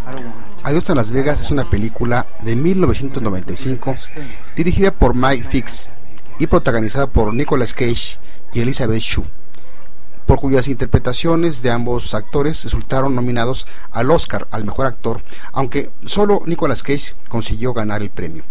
I 0.05 0.11
don't 0.11 0.25
want 0.25 0.59
it. 0.59 0.65
Adiós 0.65 0.89
a 0.89 0.95
Las 0.95 1.11
Vegas 1.11 1.41
es 1.41 1.51
una 1.51 1.69
película 1.69 2.27
de 2.43 2.55
1995 2.55 3.95
dirigida 4.55 4.91
por 4.91 5.15
Mike 5.15 5.43
Fix 5.43 5.89
y 6.39 6.47
protagonizada 6.47 7.07
por 7.07 7.33
Nicolas 7.33 7.73
Cage 7.73 8.17
y 8.53 8.61
Elizabeth 8.61 9.01
Shue, 9.01 9.25
por 10.25 10.39
cuyas 10.39 10.67
interpretaciones 10.67 11.61
de 11.61 11.71
ambos 11.71 12.13
actores 12.13 12.63
resultaron 12.63 13.15
nominados 13.15 13.67
al 13.91 14.11
Oscar 14.11 14.47
al 14.51 14.65
mejor 14.65 14.85
actor, 14.85 15.21
aunque 15.53 15.89
solo 16.05 16.43
Nicolas 16.45 16.83
Cage 16.83 17.15
consiguió 17.29 17.73
ganar 17.73 18.01
el 18.01 18.09
premio. 18.09 18.43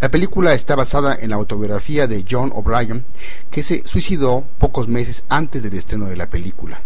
La 0.00 0.10
película 0.10 0.52
está 0.52 0.76
basada 0.76 1.16
en 1.20 1.30
la 1.30 1.36
autobiografía 1.36 2.06
de 2.06 2.24
John 2.30 2.52
O'Brien, 2.54 3.04
que 3.50 3.64
se 3.64 3.82
suicidó 3.84 4.44
pocos 4.58 4.86
meses 4.86 5.24
antes 5.28 5.64
del 5.64 5.74
estreno 5.74 6.06
de 6.06 6.16
la 6.16 6.28
película. 6.28 6.80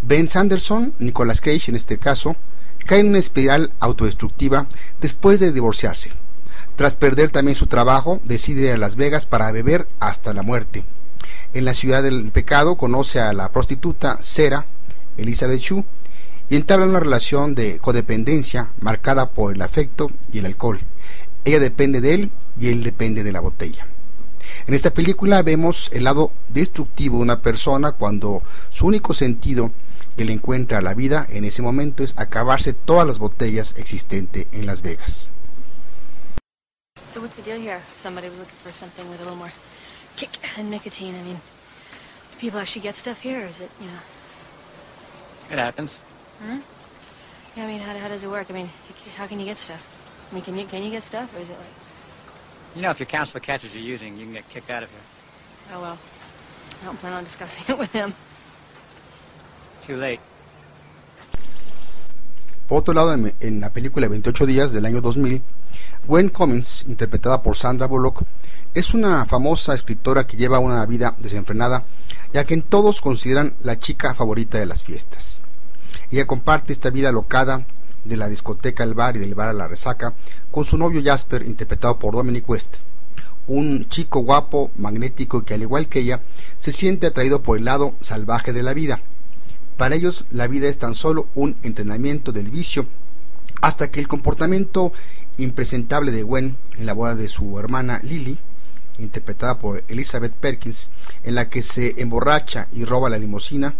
Ben 0.00 0.28
Sanderson, 0.28 0.94
Nicolas 0.98 1.40
Cage 1.40 1.70
en 1.70 1.76
este 1.76 1.98
caso, 1.98 2.36
cae 2.86 3.00
en 3.00 3.08
una 3.08 3.18
espiral 3.18 3.72
autodestructiva 3.80 4.66
después 5.00 5.40
de 5.40 5.52
divorciarse. 5.52 6.12
Tras 6.76 6.96
perder 6.96 7.30
también 7.30 7.54
su 7.54 7.68
trabajo, 7.68 8.20
decide 8.24 8.62
ir 8.62 8.70
a 8.72 8.76
Las 8.76 8.96
Vegas 8.96 9.26
para 9.26 9.52
beber 9.52 9.86
hasta 10.00 10.34
la 10.34 10.42
muerte. 10.42 10.84
En 11.52 11.64
la 11.64 11.72
ciudad 11.72 12.02
del 12.02 12.32
pecado 12.32 12.76
conoce 12.76 13.20
a 13.20 13.32
la 13.32 13.52
prostituta 13.52 14.18
Sarah, 14.20 14.66
Elizabeth 15.16 15.60
Shue, 15.60 15.84
y 16.48 16.56
entabla 16.56 16.86
una 16.86 17.00
relación 17.00 17.54
de 17.54 17.78
codependencia 17.78 18.70
marcada 18.80 19.30
por 19.30 19.54
el 19.54 19.62
afecto 19.62 20.10
y 20.32 20.40
el 20.40 20.46
alcohol. 20.46 20.80
Ella 21.44 21.60
depende 21.60 22.00
de 22.00 22.14
él 22.14 22.30
y 22.58 22.68
él 22.68 22.82
depende 22.82 23.22
de 23.22 23.32
la 23.32 23.40
botella. 23.40 23.86
En 24.66 24.74
esta 24.74 24.92
película 24.92 25.42
vemos 25.42 25.90
el 25.92 26.04
lado 26.04 26.32
destructivo 26.48 27.18
de 27.18 27.22
una 27.22 27.40
persona 27.40 27.92
cuando 27.92 28.42
su 28.70 28.86
único 28.86 29.14
sentido 29.14 29.70
que 30.16 30.24
le 30.24 30.32
encuentra 30.32 30.78
a 30.78 30.82
la 30.82 30.94
vida 30.94 31.26
en 31.30 31.44
ese 31.44 31.62
momento 31.62 32.02
es 32.02 32.14
acabarse 32.16 32.72
todas 32.72 33.06
las 33.06 33.18
botellas 33.18 33.74
existentes 33.78 34.46
en 34.52 34.66
Las 34.66 34.82
Vegas. 34.82 35.30
So 37.24 37.28
what's 37.28 37.36
the 37.38 37.42
deal 37.42 37.58
here? 37.58 37.80
Somebody 37.94 38.28
was 38.28 38.38
looking 38.38 38.56
for 38.56 38.70
something 38.70 39.08
with 39.08 39.18
a 39.18 39.22
little 39.22 39.38
more 39.38 39.52
kick 40.14 40.28
than 40.56 40.68
nicotine. 40.68 41.14
I 41.14 41.22
mean, 41.22 41.36
do 41.36 42.38
people 42.38 42.60
actually 42.60 42.82
get 42.82 42.96
stuff 42.96 43.22
here, 43.22 43.40
or 43.40 43.46
is 43.46 43.62
it, 43.62 43.70
you 43.80 43.86
know? 43.86 43.98
It 45.50 45.58
happens. 45.58 45.96
Hmm? 46.44 46.58
Yeah, 47.56 47.64
I 47.64 47.66
mean, 47.66 47.80
how, 47.80 47.96
how 47.96 48.08
does 48.08 48.24
it 48.24 48.28
work? 48.28 48.50
I 48.50 48.52
mean, 48.52 48.68
how 49.16 49.26
can 49.26 49.40
you 49.40 49.46
get 49.46 49.56
stuff? 49.56 49.80
I 50.30 50.34
mean, 50.34 50.44
can 50.44 50.54
you 50.58 50.66
can 50.66 50.82
you 50.82 50.90
get 50.90 51.02
stuff, 51.02 51.34
or 51.34 51.40
is 51.40 51.48
it 51.48 51.56
like, 51.56 52.76
You 52.76 52.82
know, 52.82 52.90
if 52.90 53.00
your 53.00 53.06
counselor 53.06 53.40
catches 53.40 53.74
you 53.74 53.80
using, 53.80 54.18
you 54.18 54.26
can 54.26 54.34
get 54.34 54.46
kicked 54.50 54.68
out 54.68 54.82
of 54.82 54.90
here. 54.90 55.00
oh 55.72 55.80
well, 55.80 55.98
I 56.82 56.84
don't 56.84 56.98
plan 56.98 57.14
on 57.14 57.24
discussing 57.24 57.64
it 57.68 57.78
with 57.78 57.92
him. 57.92 58.12
Too 59.80 59.96
late. 59.96 60.20
Por 62.68 62.80
otro 62.80 62.92
lado, 62.92 63.14
en, 63.14 63.32
en 63.40 63.60
la 63.62 63.70
película 63.70 64.08
28 64.08 64.44
días 64.44 64.72
del 64.72 64.84
año 64.84 65.00
2000, 65.00 65.42
Gwen 66.06 66.28
Cummins, 66.28 66.84
interpretada 66.86 67.42
por 67.42 67.56
Sandra 67.56 67.86
Bullock, 67.86 68.24
es 68.74 68.92
una 68.92 69.24
famosa 69.24 69.72
escritora 69.72 70.26
que 70.26 70.36
lleva 70.36 70.58
una 70.58 70.84
vida 70.84 71.16
desenfrenada, 71.18 71.84
ya 72.30 72.44
que 72.44 72.52
en 72.52 72.60
todos 72.60 73.00
consideran 73.00 73.54
la 73.62 73.78
chica 73.78 74.14
favorita 74.14 74.58
de 74.58 74.66
las 74.66 74.82
fiestas. 74.82 75.40
Ella 76.10 76.26
comparte 76.26 76.74
esta 76.74 76.90
vida 76.90 77.10
locada 77.10 77.66
de 78.04 78.18
la 78.18 78.28
discoteca 78.28 78.82
al 78.82 78.92
bar 78.92 79.16
y 79.16 79.20
del 79.20 79.34
bar 79.34 79.48
a 79.48 79.54
la 79.54 79.66
resaca 79.66 80.12
con 80.50 80.66
su 80.66 80.76
novio 80.76 81.00
Jasper, 81.02 81.42
interpretado 81.42 81.98
por 81.98 82.14
Dominic 82.14 82.50
West, 82.50 82.76
un 83.46 83.88
chico 83.88 84.20
guapo, 84.20 84.70
magnético 84.76 85.42
que 85.42 85.54
al 85.54 85.62
igual 85.62 85.88
que 85.88 86.00
ella 86.00 86.20
se 86.58 86.70
siente 86.70 87.06
atraído 87.06 87.42
por 87.42 87.56
el 87.56 87.64
lado 87.64 87.94
salvaje 88.00 88.52
de 88.52 88.62
la 88.62 88.74
vida. 88.74 89.00
Para 89.78 89.94
ellos 89.94 90.26
la 90.30 90.48
vida 90.48 90.68
es 90.68 90.76
tan 90.76 90.94
solo 90.94 91.28
un 91.34 91.56
entrenamiento 91.62 92.30
del 92.30 92.50
vicio 92.50 92.86
hasta 93.60 93.90
que 93.90 94.00
el 94.00 94.08
comportamiento 94.08 94.92
impresentable 95.38 96.12
de 96.12 96.22
Gwen 96.22 96.56
en 96.76 96.86
la 96.86 96.92
boda 96.92 97.14
de 97.14 97.28
su 97.28 97.58
hermana 97.58 98.00
Lily, 98.02 98.38
interpretada 98.98 99.58
por 99.58 99.82
Elizabeth 99.88 100.32
Perkins, 100.32 100.90
en 101.24 101.34
la 101.34 101.48
que 101.48 101.62
se 101.62 102.00
emborracha 102.00 102.68
y 102.72 102.84
roba 102.84 103.10
la 103.10 103.18
limusina, 103.18 103.74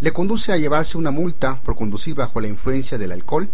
le 0.00 0.12
conduce 0.12 0.52
a 0.52 0.56
llevarse 0.56 0.98
una 0.98 1.10
multa 1.10 1.60
por 1.62 1.76
conducir 1.76 2.14
bajo 2.14 2.40
la 2.40 2.48
influencia 2.48 2.98
del 2.98 3.12
alcohol 3.12 3.48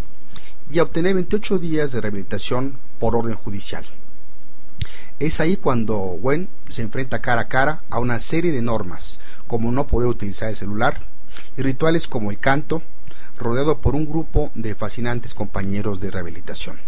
y 0.71 0.79
a 0.79 0.83
obtener 0.83 1.15
28 1.15 1.59
días 1.59 1.93
de 1.93 2.01
rehabilitación 2.01 2.79
por 2.99 3.17
orden 3.17 3.35
judicial. 3.35 3.85
Es 5.19 5.41
ahí 5.41 5.57
cuando 5.57 5.97
Gwen 5.97 6.49
se 6.69 6.83
enfrenta 6.83 7.21
cara 7.21 7.43
a 7.43 7.49
cara 7.49 7.83
a 7.91 7.99
una 7.99 8.19
serie 8.19 8.53
de 8.53 8.63
normas, 8.63 9.21
como 9.47 9.71
no 9.71 9.87
poder 9.87 10.09
utilizar 10.09 10.49
el 10.49 10.57
celular, 10.57 11.03
y 11.57 11.63
rituales 11.63 12.09
como 12.09 12.31
el 12.31 12.39
canto, 12.39 12.83
rodeado 13.37 13.81
por 13.81 13.95
un 13.95 14.09
grupo 14.09 14.51
de 14.55 14.75
fascinantes 14.75 15.35
compañeros 15.35 16.01
de 16.01 16.11
rehabilitación. 16.11 16.81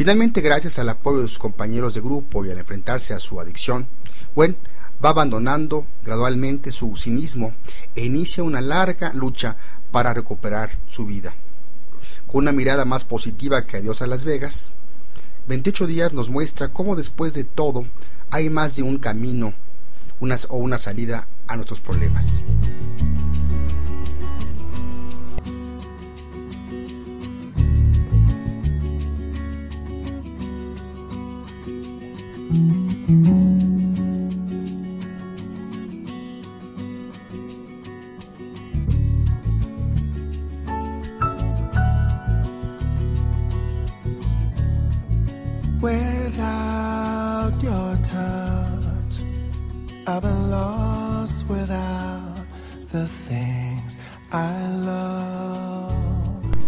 Finalmente, 0.00 0.40
gracias 0.40 0.78
al 0.78 0.88
apoyo 0.88 1.20
de 1.20 1.28
sus 1.28 1.38
compañeros 1.38 1.92
de 1.92 2.00
grupo 2.00 2.42
y 2.42 2.50
al 2.50 2.56
enfrentarse 2.56 3.12
a 3.12 3.18
su 3.18 3.38
adicción, 3.38 3.86
Gwen 4.34 4.56
va 5.04 5.10
abandonando 5.10 5.84
gradualmente 6.02 6.72
su 6.72 6.96
cinismo 6.96 7.52
e 7.94 8.06
inicia 8.06 8.42
una 8.42 8.62
larga 8.62 9.12
lucha 9.12 9.58
para 9.92 10.14
recuperar 10.14 10.70
su 10.88 11.04
vida. 11.04 11.34
Con 12.26 12.44
una 12.44 12.52
mirada 12.52 12.86
más 12.86 13.04
positiva 13.04 13.66
que 13.66 13.76
Adiós 13.76 14.00
a 14.00 14.06
Las 14.06 14.24
Vegas, 14.24 14.72
28 15.48 15.86
días 15.86 16.14
nos 16.14 16.30
muestra 16.30 16.68
cómo 16.68 16.96
después 16.96 17.34
de 17.34 17.44
todo 17.44 17.84
hay 18.30 18.48
más 18.48 18.76
de 18.76 18.82
un 18.82 18.96
camino 18.96 19.52
o 20.48 20.56
una 20.56 20.78
salida 20.78 21.28
a 21.46 21.56
nuestros 21.56 21.80
problemas. 21.80 22.42
The. 32.50 32.80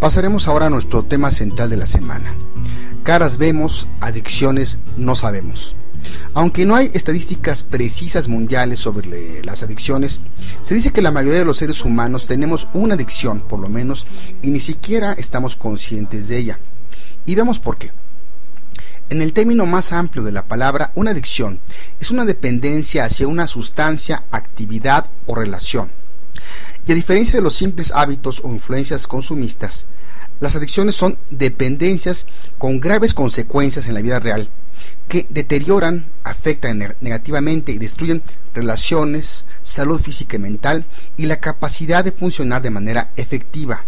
Pasaremos 0.03 0.49
ahora 0.49 0.67
a 0.67 0.69
nuestro 0.69 1.05
tema 1.05 1.31
central 1.31 1.71
de 1.71 1.77
la 1.77 1.87
semana. 1.87 2.35
Caras 3.03 3.37
vemos, 3.37 3.89
adicciones 4.01 4.79
no 4.97 5.17
sabemos. 5.17 5.75
Aunque 6.35 6.65
no 6.65 6.77
hay 6.77 6.91
estadísticas 6.95 7.65
precisas 7.65 8.29
mundiales 8.29 8.79
sobre 8.79 9.43
las 9.43 9.65
adicciones, 9.65 10.21
se 10.63 10.77
dice 10.77 10.93
que 10.93 11.03
la 11.03 11.11
mayoría 11.11 11.41
de 11.41 11.45
los 11.45 11.57
seres 11.57 11.85
humanos 11.85 12.27
tenemos 12.29 12.69
una 12.75 12.95
adicción, 12.95 13.41
por 13.41 13.59
lo 13.59 13.69
menos, 13.69 14.07
y 14.41 14.51
ni 14.51 14.61
siquiera 14.61 15.15
estamos 15.15 15.57
conscientes 15.57 16.29
de 16.29 16.39
ella. 16.39 16.61
Y 17.27 17.35
vemos 17.35 17.59
por 17.59 17.77
qué. 17.77 17.91
En 19.11 19.21
el 19.21 19.33
término 19.33 19.67
más 19.67 19.93
amplio 19.93 20.23
de 20.23 20.33
la 20.33 20.47
palabra, 20.47 20.93
una 20.95 21.11
adicción 21.11 21.59
es 21.99 22.13
una 22.13 22.25
dependencia 22.25 23.05
hacia 23.05 23.27
una 23.27 23.49
sustancia, 23.49 24.25
actividad 24.31 25.07
o 25.27 25.35
relación. 25.35 25.91
Y 26.87 26.93
a 26.93 26.95
diferencia 26.95 27.35
de 27.35 27.43
los 27.43 27.55
simples 27.55 27.93
hábitos 27.93 28.41
o 28.45 28.49
influencias 28.49 29.07
consumistas, 29.09 29.87
las 30.43 30.57
adicciones 30.57 30.97
son 30.97 31.19
dependencias 31.31 32.27
con 32.59 32.81
graves 32.81 33.15
consecuencias 33.15 33.87
en 33.87 33.95
la 33.95 34.03
vida 34.03 34.19
real 34.19 34.49
que 35.09 35.25
deterioran, 35.31 36.07
afectan 36.25 36.79
ne- 36.79 36.97
negativamente 37.01 37.71
y 37.71 37.79
destruyen 37.79 38.25
relaciones, 38.53 39.47
salud 39.63 40.01
física 40.01 40.37
y 40.37 40.41
mental 40.41 40.85
y 41.17 41.27
la 41.27 41.39
capacidad 41.39 42.03
de 42.05 42.11
funcionar 42.11 42.61
de 42.61 42.71
manera 42.71 43.11
efectiva. 43.15 43.85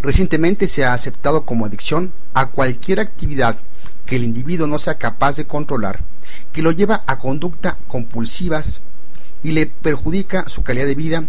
Recientemente 0.00 0.66
se 0.66 0.84
ha 0.86 0.94
aceptado 0.94 1.44
como 1.44 1.66
adicción 1.66 2.14
a 2.32 2.46
cualquier 2.46 2.98
actividad 2.98 3.58
que 4.06 4.16
el 4.16 4.24
individuo 4.24 4.66
no 4.66 4.78
sea 4.78 4.96
capaz 4.96 5.36
de 5.36 5.46
controlar, 5.46 6.00
que 6.52 6.62
lo 6.62 6.70
lleva 6.70 7.04
a 7.06 7.18
conducta 7.18 7.76
compulsivas 7.88 8.80
y 9.42 9.50
le 9.50 9.66
perjudica 9.66 10.48
su 10.48 10.62
calidad 10.62 10.86
de 10.86 10.94
vida. 10.94 11.28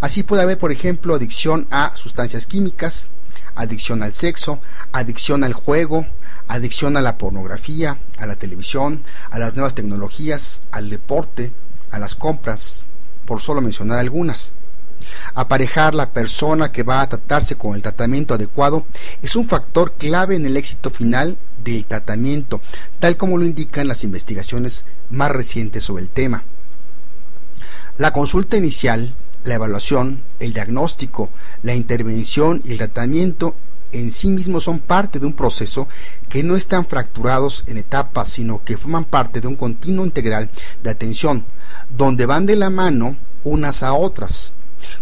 Así 0.00 0.24
puede 0.24 0.42
haber, 0.42 0.58
por 0.58 0.72
ejemplo, 0.72 1.14
adicción 1.14 1.68
a 1.70 1.96
sustancias 1.96 2.48
químicas, 2.48 3.10
adicción 3.58 4.02
al 4.02 4.14
sexo, 4.14 4.60
adicción 4.92 5.44
al 5.44 5.52
juego, 5.52 6.06
adicción 6.46 6.96
a 6.96 7.02
la 7.02 7.18
pornografía, 7.18 7.98
a 8.18 8.26
la 8.26 8.36
televisión, 8.36 9.02
a 9.30 9.38
las 9.38 9.54
nuevas 9.54 9.74
tecnologías, 9.74 10.62
al 10.70 10.88
deporte, 10.88 11.52
a 11.90 11.98
las 11.98 12.14
compras, 12.14 12.86
por 13.26 13.40
solo 13.40 13.60
mencionar 13.60 13.98
algunas. 13.98 14.54
Aparejar 15.34 15.94
la 15.94 16.12
persona 16.12 16.72
que 16.72 16.82
va 16.82 17.00
a 17.00 17.08
tratarse 17.08 17.56
con 17.56 17.74
el 17.74 17.82
tratamiento 17.82 18.34
adecuado 18.34 18.86
es 19.22 19.36
un 19.36 19.46
factor 19.46 19.94
clave 19.94 20.36
en 20.36 20.46
el 20.46 20.56
éxito 20.56 20.90
final 20.90 21.36
del 21.64 21.84
tratamiento, 21.84 22.60
tal 22.98 23.16
como 23.16 23.38
lo 23.38 23.44
indican 23.44 23.88
las 23.88 24.04
investigaciones 24.04 24.86
más 25.10 25.32
recientes 25.32 25.84
sobre 25.84 26.02
el 26.02 26.10
tema. 26.10 26.44
La 27.96 28.12
consulta 28.12 28.56
inicial, 28.56 29.14
la 29.48 29.54
evaluación, 29.54 30.22
el 30.38 30.52
diagnóstico, 30.52 31.30
la 31.62 31.74
intervención 31.74 32.62
y 32.64 32.72
el 32.72 32.78
tratamiento 32.78 33.56
en 33.92 34.12
sí 34.12 34.28
mismos 34.28 34.64
son 34.64 34.80
parte 34.80 35.18
de 35.18 35.26
un 35.26 35.32
proceso 35.32 35.88
que 36.28 36.42
no 36.42 36.56
están 36.56 36.86
fracturados 36.86 37.64
en 37.66 37.78
etapas, 37.78 38.28
sino 38.28 38.62
que 38.62 38.76
forman 38.76 39.04
parte 39.04 39.40
de 39.40 39.48
un 39.48 39.56
continuo 39.56 40.04
integral 40.04 40.50
de 40.82 40.90
atención, 40.90 41.46
donde 41.88 42.26
van 42.26 42.46
de 42.46 42.56
la 42.56 42.70
mano 42.70 43.16
unas 43.44 43.82
a 43.82 43.94
otras. 43.94 44.52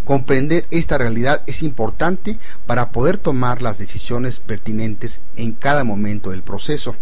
Comprender 0.05 0.65
esta 0.71 0.97
realidad 0.97 1.43
es 1.45 1.61
importante 1.61 2.39
para 2.65 2.91
poder 2.91 3.17
tomar 3.17 3.61
las 3.61 3.77
decisiones 3.77 4.39
pertinentes 4.39 5.21
en 5.35 5.51
cada 5.51 5.83
momento 5.83 6.31
del 6.31 6.41
proceso. 6.41 6.95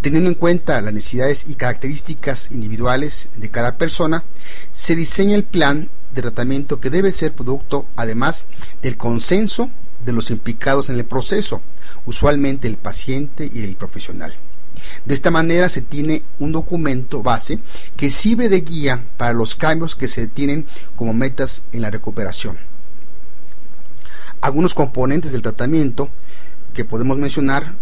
Teniendo 0.00 0.30
en 0.30 0.34
cuenta 0.34 0.80
las 0.80 0.94
necesidades 0.94 1.46
y 1.48 1.54
características 1.54 2.50
individuales 2.50 3.28
de 3.36 3.50
cada 3.50 3.76
persona, 3.76 4.24
se 4.72 4.96
diseña 4.96 5.36
el 5.36 5.44
plan 5.44 5.90
de 6.18 6.30
tratamiento 6.30 6.80
que 6.80 6.90
debe 6.90 7.12
ser 7.12 7.32
producto, 7.32 7.86
además, 7.96 8.46
del 8.82 8.96
consenso 8.96 9.70
de 10.04 10.12
los 10.12 10.30
implicados 10.30 10.90
en 10.90 10.96
el 10.96 11.04
proceso, 11.04 11.62
usualmente 12.06 12.66
el 12.66 12.76
paciente 12.76 13.50
y 13.52 13.62
el 13.62 13.76
profesional. 13.76 14.34
De 15.04 15.14
esta 15.14 15.30
manera 15.30 15.68
se 15.68 15.82
tiene 15.82 16.22
un 16.38 16.52
documento 16.52 17.22
base 17.22 17.58
que 17.96 18.10
sirve 18.10 18.48
de 18.48 18.60
guía 18.60 19.04
para 19.16 19.32
los 19.32 19.54
cambios 19.54 19.96
que 19.96 20.08
se 20.08 20.26
tienen 20.26 20.66
como 20.96 21.12
metas 21.14 21.62
en 21.72 21.82
la 21.82 21.90
recuperación. 21.90 22.58
Algunos 24.40 24.74
componentes 24.74 25.32
del 25.32 25.42
tratamiento 25.42 26.08
que 26.74 26.84
podemos 26.84 27.18
mencionar 27.18 27.74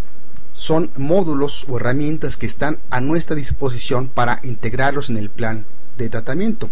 son 0.53 0.91
módulos 0.97 1.67
o 1.69 1.77
herramientas 1.77 2.35
que 2.37 2.47
están 2.47 2.79
a 2.89 2.99
nuestra 2.99 3.35
disposición 3.35 4.07
para 4.07 4.39
integrarlos 4.43 5.09
en 5.09 5.17
el 5.17 5.29
plan 5.29 5.65
de 5.97 6.09
tratamiento. 6.09 6.69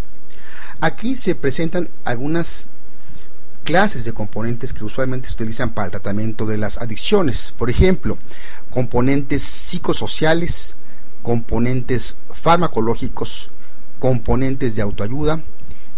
Aquí 0.82 1.16
se 1.16 1.36
presentan 1.36 1.90
algunas 2.04 2.68
clases 3.64 4.06
de 4.06 4.14
componentes 4.14 4.74
que 4.74 4.84
usualmente 4.84 5.28
se 5.28 5.34
utilizan 5.34 5.74
para 5.74 5.86
el 5.86 5.92
tratamiento 5.92 6.46
de 6.46 6.58
las 6.58 6.78
adicciones. 6.78 7.54
Por 7.58 7.70
ejemplo, 7.70 8.18
componentes 8.70 9.42
psicosociales, 9.42 10.78
componentes 11.24 12.18
farmacológicos, 12.30 13.50
componentes 14.00 14.76
de 14.76 14.84
autoayuda 14.84 15.42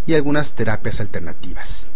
y 0.05 0.13
algunas 0.13 0.55
terapias 0.55 1.01
alternativas. 1.01 1.91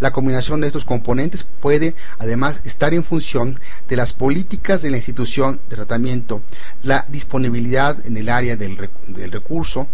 La 0.00 0.12
combinación 0.12 0.60
de 0.60 0.66
estos 0.66 0.84
componentes 0.84 1.44
puede 1.44 1.94
además 2.18 2.60
estar 2.64 2.94
en 2.94 3.04
función 3.04 3.58
de 3.88 3.96
las 3.96 4.12
políticas 4.12 4.82
de 4.82 4.90
la 4.90 4.98
institución 4.98 5.60
de 5.68 5.76
tratamiento, 5.76 6.42
la 6.82 7.04
disponibilidad 7.08 8.04
en 8.06 8.16
el 8.16 8.28
área 8.28 8.56
del, 8.56 8.76
recurso, 8.76 9.88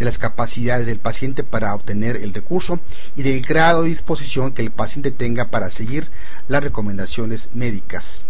de 0.00 0.06
las 0.06 0.18
capacidades 0.18 0.86
del 0.86 0.98
paciente 0.98 1.44
para 1.44 1.74
obtener 1.74 2.16
el 2.16 2.32
recurso 2.32 2.80
y 3.14 3.22
del 3.22 3.42
grado 3.42 3.82
de 3.82 3.90
disposición 3.90 4.52
que 4.52 4.62
el 4.62 4.70
paciente 4.70 5.10
tenga 5.10 5.50
para 5.50 5.68
seguir 5.68 6.10
las 6.48 6.64
recomendaciones 6.64 7.50
médicas. 7.52 8.26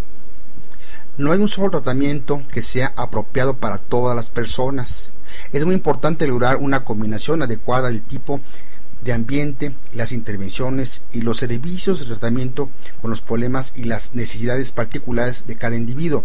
No 1.16 1.30
hay 1.30 1.38
un 1.38 1.48
solo 1.48 1.70
tratamiento 1.70 2.42
que 2.50 2.60
sea 2.60 2.92
apropiado 2.96 3.56
para 3.58 3.78
todas 3.78 4.16
las 4.16 4.30
personas. 4.30 5.12
Es 5.52 5.64
muy 5.64 5.76
importante 5.76 6.26
lograr 6.26 6.56
una 6.56 6.84
combinación 6.84 7.40
adecuada 7.40 7.88
del 7.88 8.02
tipo 8.02 8.40
de 9.02 9.12
ambiente, 9.12 9.76
las 9.94 10.10
intervenciones 10.10 11.04
y 11.12 11.20
los 11.20 11.38
servicios 11.38 12.00
de 12.00 12.06
tratamiento 12.06 12.68
con 13.00 13.10
los 13.10 13.20
problemas 13.20 13.74
y 13.76 13.84
las 13.84 14.16
necesidades 14.16 14.72
particulares 14.72 15.46
de 15.46 15.54
cada 15.56 15.76
individuo 15.76 16.24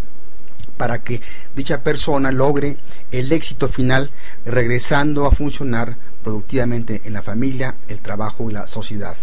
para 0.78 1.04
que 1.04 1.22
dicha 1.56 1.84
persona 1.84 2.32
logre 2.32 2.78
el 3.12 3.32
éxito 3.32 3.68
final 3.68 4.12
regresando 4.46 5.26
a 5.26 5.32
funcionar 5.32 5.98
productivamente 6.24 7.02
en 7.06 7.14
la 7.14 7.22
familia, 7.22 7.76
el 7.88 8.02
trabajo 8.02 8.50
y 8.50 8.54
la 8.54 8.68
sociedad. 8.68 9.16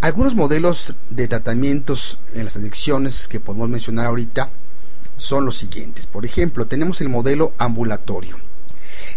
Algunos 0.00 0.34
modelos 0.34 0.94
de 1.08 1.26
tratamientos 1.26 2.18
en 2.34 2.44
las 2.44 2.56
adicciones 2.56 3.28
que 3.28 3.40
podemos 3.40 3.68
mencionar 3.68 4.06
ahorita 4.06 4.50
son 5.16 5.46
los 5.46 5.56
siguientes. 5.56 6.06
Por 6.06 6.26
ejemplo, 6.26 6.66
tenemos 6.66 7.00
el 7.00 7.08
modelo 7.08 7.54
ambulatorio. 7.58 8.36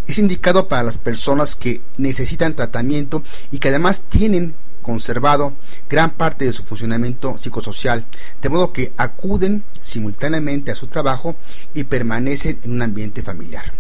Es 0.08 0.18
indicado 0.18 0.68
para 0.68 0.84
las 0.84 0.98
personas 0.98 1.56
que 1.56 1.82
necesitan 1.98 2.56
tratamiento 2.56 3.22
y 3.52 3.60
que 3.60 3.70
además 3.70 4.02
tienen 4.08 4.56
conservado 4.82 5.54
gran 5.90 6.12
parte 6.12 6.46
de 6.46 6.54
su 6.54 6.64
funcionamiento 6.64 7.38
psicosocial, 7.38 8.06
de 8.42 8.50
modo 8.50 8.74
que 8.74 8.94
acuden 8.98 9.64
simultáneamente 9.80 10.72
a 10.72 10.76
su 10.76 10.88
trabajo 10.88 11.36
y 11.74 11.84
permanecen 11.86 12.60
en 12.64 12.74
un 12.74 12.82
ambiente 12.82 13.24
familiar. 13.24 13.74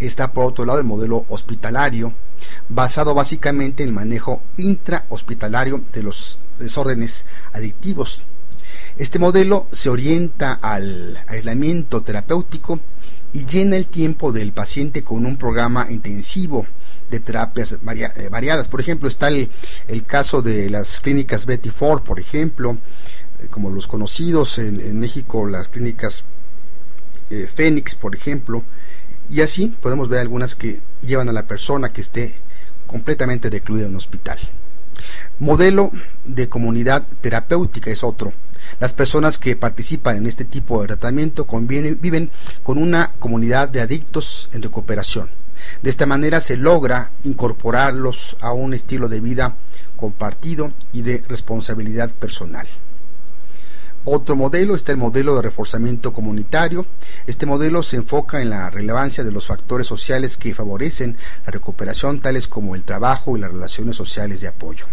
Está 0.00 0.32
por 0.32 0.46
otro 0.46 0.64
lado 0.64 0.78
el 0.78 0.84
modelo 0.84 1.24
hospitalario, 1.28 2.12
basado 2.68 3.14
básicamente 3.14 3.82
en 3.82 3.90
el 3.90 3.94
manejo 3.94 4.42
intrahospitalario 4.56 5.82
de 5.92 6.02
los 6.02 6.40
desórdenes 6.58 7.26
adictivos. 7.52 8.22
Este 8.96 9.18
modelo 9.18 9.66
se 9.72 9.88
orienta 9.88 10.52
al 10.52 11.18
aislamiento 11.26 12.02
terapéutico 12.02 12.78
y 13.32 13.44
llena 13.44 13.76
el 13.76 13.86
tiempo 13.86 14.30
del 14.30 14.52
paciente 14.52 15.02
con 15.02 15.26
un 15.26 15.36
programa 15.36 15.88
intensivo 15.90 16.64
de 17.10 17.18
terapias 17.18 17.72
eh, 17.72 18.28
variadas. 18.30 18.68
Por 18.68 18.80
ejemplo, 18.80 19.08
está 19.08 19.28
el, 19.28 19.48
caso 20.06 20.42
de 20.42 20.70
las 20.70 21.00
clínicas 21.00 21.44
Betty 21.44 21.70
Ford, 21.70 22.02
por 22.02 22.20
ejemplo, 22.20 22.78
eh, 23.40 23.48
como 23.50 23.70
los 23.70 23.88
conocidos 23.88 24.60
en, 24.60 25.00
México, 25.00 25.44
las 25.48 25.68
clínicas 25.68 26.22
eh, 27.30 27.48
Fénix, 27.52 27.96
por 27.96 28.14
ejemplo, 28.14 28.62
y 29.28 29.40
así 29.40 29.76
podemos 29.82 30.08
ver 30.08 30.20
algunas 30.20 30.54
que 30.54 30.80
llevan 31.00 31.28
a 31.28 31.32
la 31.32 31.48
persona 31.48 31.92
que 31.92 32.00
esté 32.00 32.36
completamente 32.86 33.50
recluida 33.50 33.86
en 33.86 33.90
un 33.90 33.96
hospital. 33.96 34.38
Modelo 35.38 35.90
de 36.24 36.48
comunidad 36.48 37.04
terapéutica 37.20 37.90
es 37.90 38.04
otro. 38.04 38.32
Las 38.80 38.92
personas 38.92 39.38
que 39.38 39.56
participan 39.56 40.16
en 40.16 40.26
este 40.26 40.44
tipo 40.44 40.80
de 40.80 40.88
tratamiento 40.88 41.46
viven 41.46 42.30
con 42.62 42.78
una 42.78 43.12
comunidad 43.18 43.68
de 43.68 43.80
adictos 43.80 44.48
en 44.52 44.62
recuperación 44.62 45.30
de 45.82 45.90
esta 45.90 46.06
manera 46.06 46.40
se 46.40 46.56
logra 46.56 47.10
incorporarlos 47.24 48.36
a 48.40 48.52
un 48.52 48.74
estilo 48.74 49.08
de 49.08 49.20
vida 49.20 49.56
compartido 49.96 50.72
y 50.92 51.02
de 51.02 51.22
responsabilidad 51.28 52.10
personal. 52.10 52.66
Otro 54.06 54.36
modelo 54.36 54.74
está 54.74 54.92
el 54.92 54.98
modelo 54.98 55.34
de 55.34 55.42
reforzamiento 55.42 56.12
comunitario. 56.12 56.84
Este 57.26 57.46
modelo 57.46 57.82
se 57.82 57.96
enfoca 57.96 58.42
en 58.42 58.50
la 58.50 58.68
relevancia 58.68 59.24
de 59.24 59.32
los 59.32 59.46
factores 59.46 59.86
sociales 59.86 60.36
que 60.36 60.54
favorecen 60.54 61.16
la 61.46 61.52
recuperación, 61.52 62.20
tales 62.20 62.46
como 62.46 62.74
el 62.74 62.84
trabajo 62.84 63.36
y 63.36 63.40
las 63.40 63.52
relaciones 63.52 63.96
sociales 63.96 64.42
de 64.42 64.48
apoyo. 64.48 64.84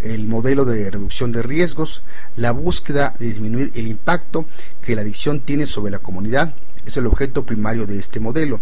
El 0.00 0.26
modelo 0.28 0.64
de 0.64 0.90
reducción 0.90 1.32
de 1.32 1.42
riesgos, 1.42 2.02
la 2.36 2.52
búsqueda 2.52 3.14
de 3.18 3.26
disminuir 3.26 3.70
el 3.74 3.86
impacto 3.86 4.46
que 4.82 4.94
la 4.94 5.02
adicción 5.02 5.40
tiene 5.40 5.66
sobre 5.66 5.92
la 5.92 5.98
comunidad, 5.98 6.54
es 6.86 6.96
el 6.96 7.06
objeto 7.06 7.44
primario 7.44 7.86
de 7.86 7.98
este 7.98 8.20
modelo. 8.20 8.60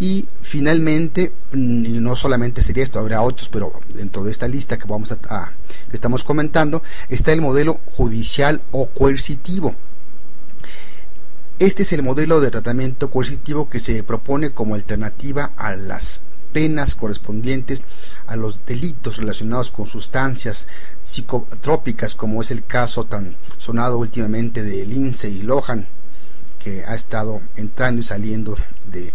Y 0.00 0.28
finalmente, 0.42 1.32
mm, 1.52 1.84
y 1.86 2.00
no 2.00 2.14
solamente 2.14 2.62
sería 2.62 2.84
esto, 2.84 3.00
habrá 3.00 3.20
otros, 3.20 3.48
pero 3.48 3.72
dentro 3.94 4.22
de 4.22 4.30
esta 4.30 4.46
lista 4.46 4.78
que 4.78 4.86
vamos 4.86 5.12
a, 5.12 5.52
estamos 5.90 6.22
comentando, 6.22 6.82
está 7.08 7.32
el 7.32 7.40
modelo 7.40 7.80
judicial 7.86 8.62
o 8.70 8.88
coercitivo. 8.88 9.74
Este 11.58 11.82
es 11.82 11.92
el 11.92 12.04
modelo 12.04 12.40
de 12.40 12.52
tratamiento 12.52 13.10
coercitivo 13.10 13.68
que 13.68 13.80
se 13.80 14.04
propone 14.04 14.52
como 14.52 14.76
alternativa 14.76 15.50
a 15.56 15.74
las 15.74 16.22
penas 16.52 16.94
correspondientes 16.94 17.82
a 18.26 18.36
los 18.36 18.64
delitos 18.66 19.16
relacionados 19.16 19.70
con 19.70 19.86
sustancias 19.86 20.68
psicotrópicas, 21.02 22.14
como 22.14 22.40
es 22.42 22.50
el 22.50 22.64
caso 22.64 23.04
tan 23.04 23.36
sonado 23.56 23.98
últimamente 23.98 24.62
de 24.62 24.86
Lindsay 24.86 25.42
Lohan, 25.42 25.88
que 26.58 26.84
ha 26.84 26.94
estado 26.94 27.40
entrando 27.56 28.00
y 28.00 28.04
saliendo 28.04 28.56
de 28.90 29.12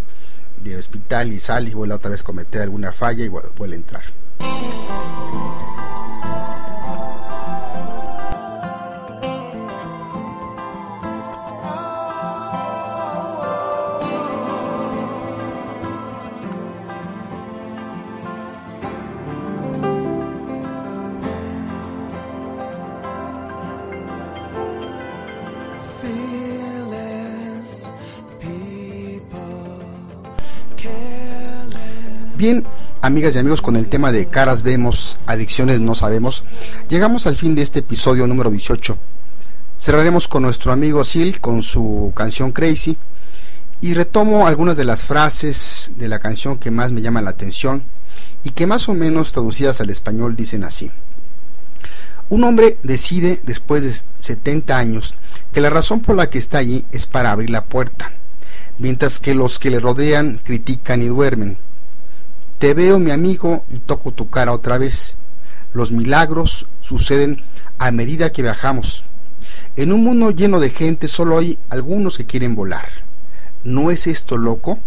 de 0.64 0.78
hospital 0.78 1.32
y 1.34 1.40
sale 1.40 1.70
y 1.70 1.74
vuelve 1.74 1.96
otra 1.96 2.12
vez 2.12 2.22
a 2.22 2.26
cometer 2.26 2.62
alguna 2.62 2.92
falla 2.92 3.24
y 3.26 3.28
vuelve 3.28 3.76
a 3.76 3.76
entrar. 3.76 4.04
Amigas 33.04 33.36
y 33.36 33.40
amigos, 33.40 33.62
con 33.62 33.76
el 33.76 33.88
tema 33.88 34.14
de 34.14 34.28
caras 34.28 34.64
vemos, 34.64 35.20
adicciones 35.26 35.82
no 35.82 35.94
sabemos, 35.94 36.46
llegamos 36.88 37.28
al 37.28 37.36
fin 37.36 37.54
de 37.54 37.62
este 37.62 37.80
episodio 37.80 38.26
número 38.28 38.50
18. 38.50 38.98
Cerraremos 39.78 40.30
con 40.30 40.44
nuestro 40.44 40.72
amigo 40.72 41.04
Sil 41.04 41.42
con 41.42 41.64
su 41.64 42.14
canción 42.16 42.54
Crazy 42.54 42.98
y 43.82 43.94
retomo 43.94 44.48
algunas 44.48 44.78
de 44.78 44.86
las 44.86 45.04
frases 45.04 45.92
de 45.98 46.08
la 46.08 46.20
canción 46.20 46.58
que 46.58 46.72
más 46.72 46.94
me 46.94 47.02
llaman 47.02 47.26
la 47.26 47.32
atención 47.32 47.84
y 48.42 48.52
que 48.52 48.68
más 48.68 48.88
o 48.88 48.94
menos 48.94 49.34
traducidas 49.34 49.82
al 49.82 49.90
español 49.90 50.38
dicen 50.38 50.64
así. 50.64 50.90
Un 52.30 52.46
hombre 52.46 52.78
decide 52.84 53.42
después 53.44 53.84
de 53.84 53.94
70 54.20 54.78
años 54.78 55.14
que 55.52 55.60
la 55.60 55.70
razón 55.70 56.00
por 56.00 56.16
la 56.16 56.30
que 56.30 56.38
está 56.38 56.60
allí 56.60 56.86
es 56.94 57.06
para 57.06 57.32
abrir 57.32 57.50
la 57.50 57.66
puerta, 57.66 58.14
mientras 58.78 59.20
que 59.20 59.36
los 59.36 59.60
que 59.60 59.72
le 59.72 59.82
rodean 59.82 60.40
critican 60.42 61.02
y 61.02 61.08
duermen. 61.08 61.58
Te 62.64 62.74
veo 62.74 62.98
mi 62.98 63.12
amigo 63.12 63.66
y 63.72 63.80
toco 63.80 64.14
tu 64.14 64.30
cara 64.30 64.54
otra 64.54 64.78
vez. 64.78 65.18
Los 65.74 65.92
milagros 65.92 66.66
suceden 66.80 67.44
a 67.78 67.92
medida 67.92 68.32
que 68.32 68.42
viajamos. 68.42 69.04
En 69.76 69.92
un 69.92 70.02
mundo 70.02 70.32
lleno 70.32 70.62
de 70.62 70.70
gente 70.70 71.10
solo 71.10 71.40
hay 71.40 71.60
algunos 71.68 72.18
que 72.18 72.26
quieren 72.26 72.56
volar. 72.56 72.88
¿No 73.66 73.92
es 73.92 74.08
esto 74.08 74.38
loco? 74.38 74.80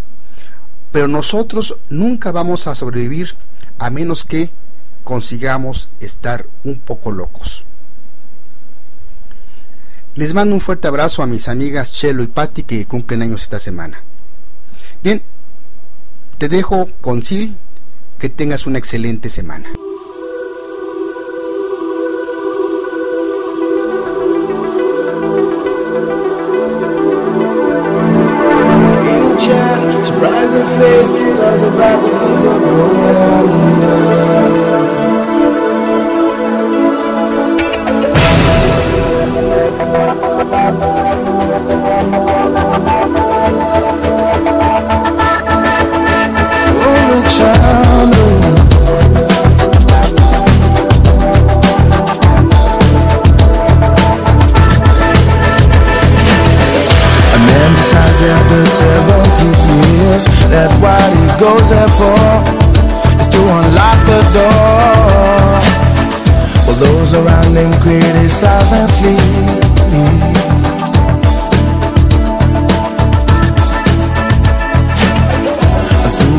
Pero 0.91 1.07
nosotros 1.07 1.77
nunca 1.91 2.33
vamos 2.33 2.67
a 2.67 2.75
sobrevivir 2.75 3.35
a 3.79 3.91
menos 3.91 4.25
que 4.25 4.49
consigamos 5.05 5.91
estar 6.01 6.47
un 6.65 6.79
poco 6.79 7.13
locos. 7.13 7.67
Les 10.15 10.33
mando 10.33 10.55
un 10.55 10.63
fuerte 10.63 10.89
abrazo 10.89 11.23
a 11.23 11.27
mis 11.27 11.47
amigas 11.47 11.93
Chelo 11.93 12.23
y 12.23 12.29
Patti 12.29 12.63
que 12.63 12.87
cumplen 12.87 13.21
años 13.21 13.43
esta 13.43 13.59
semana. 13.59 14.01
Bien, 15.03 15.23
te 16.39 16.49
dejo 16.49 16.89
con 17.03 17.21
Sil, 17.21 17.53
que 18.19 18.29
tengas 18.29 18.67
una 18.67 18.79
excelente 18.79 19.29
semana. 19.29 19.71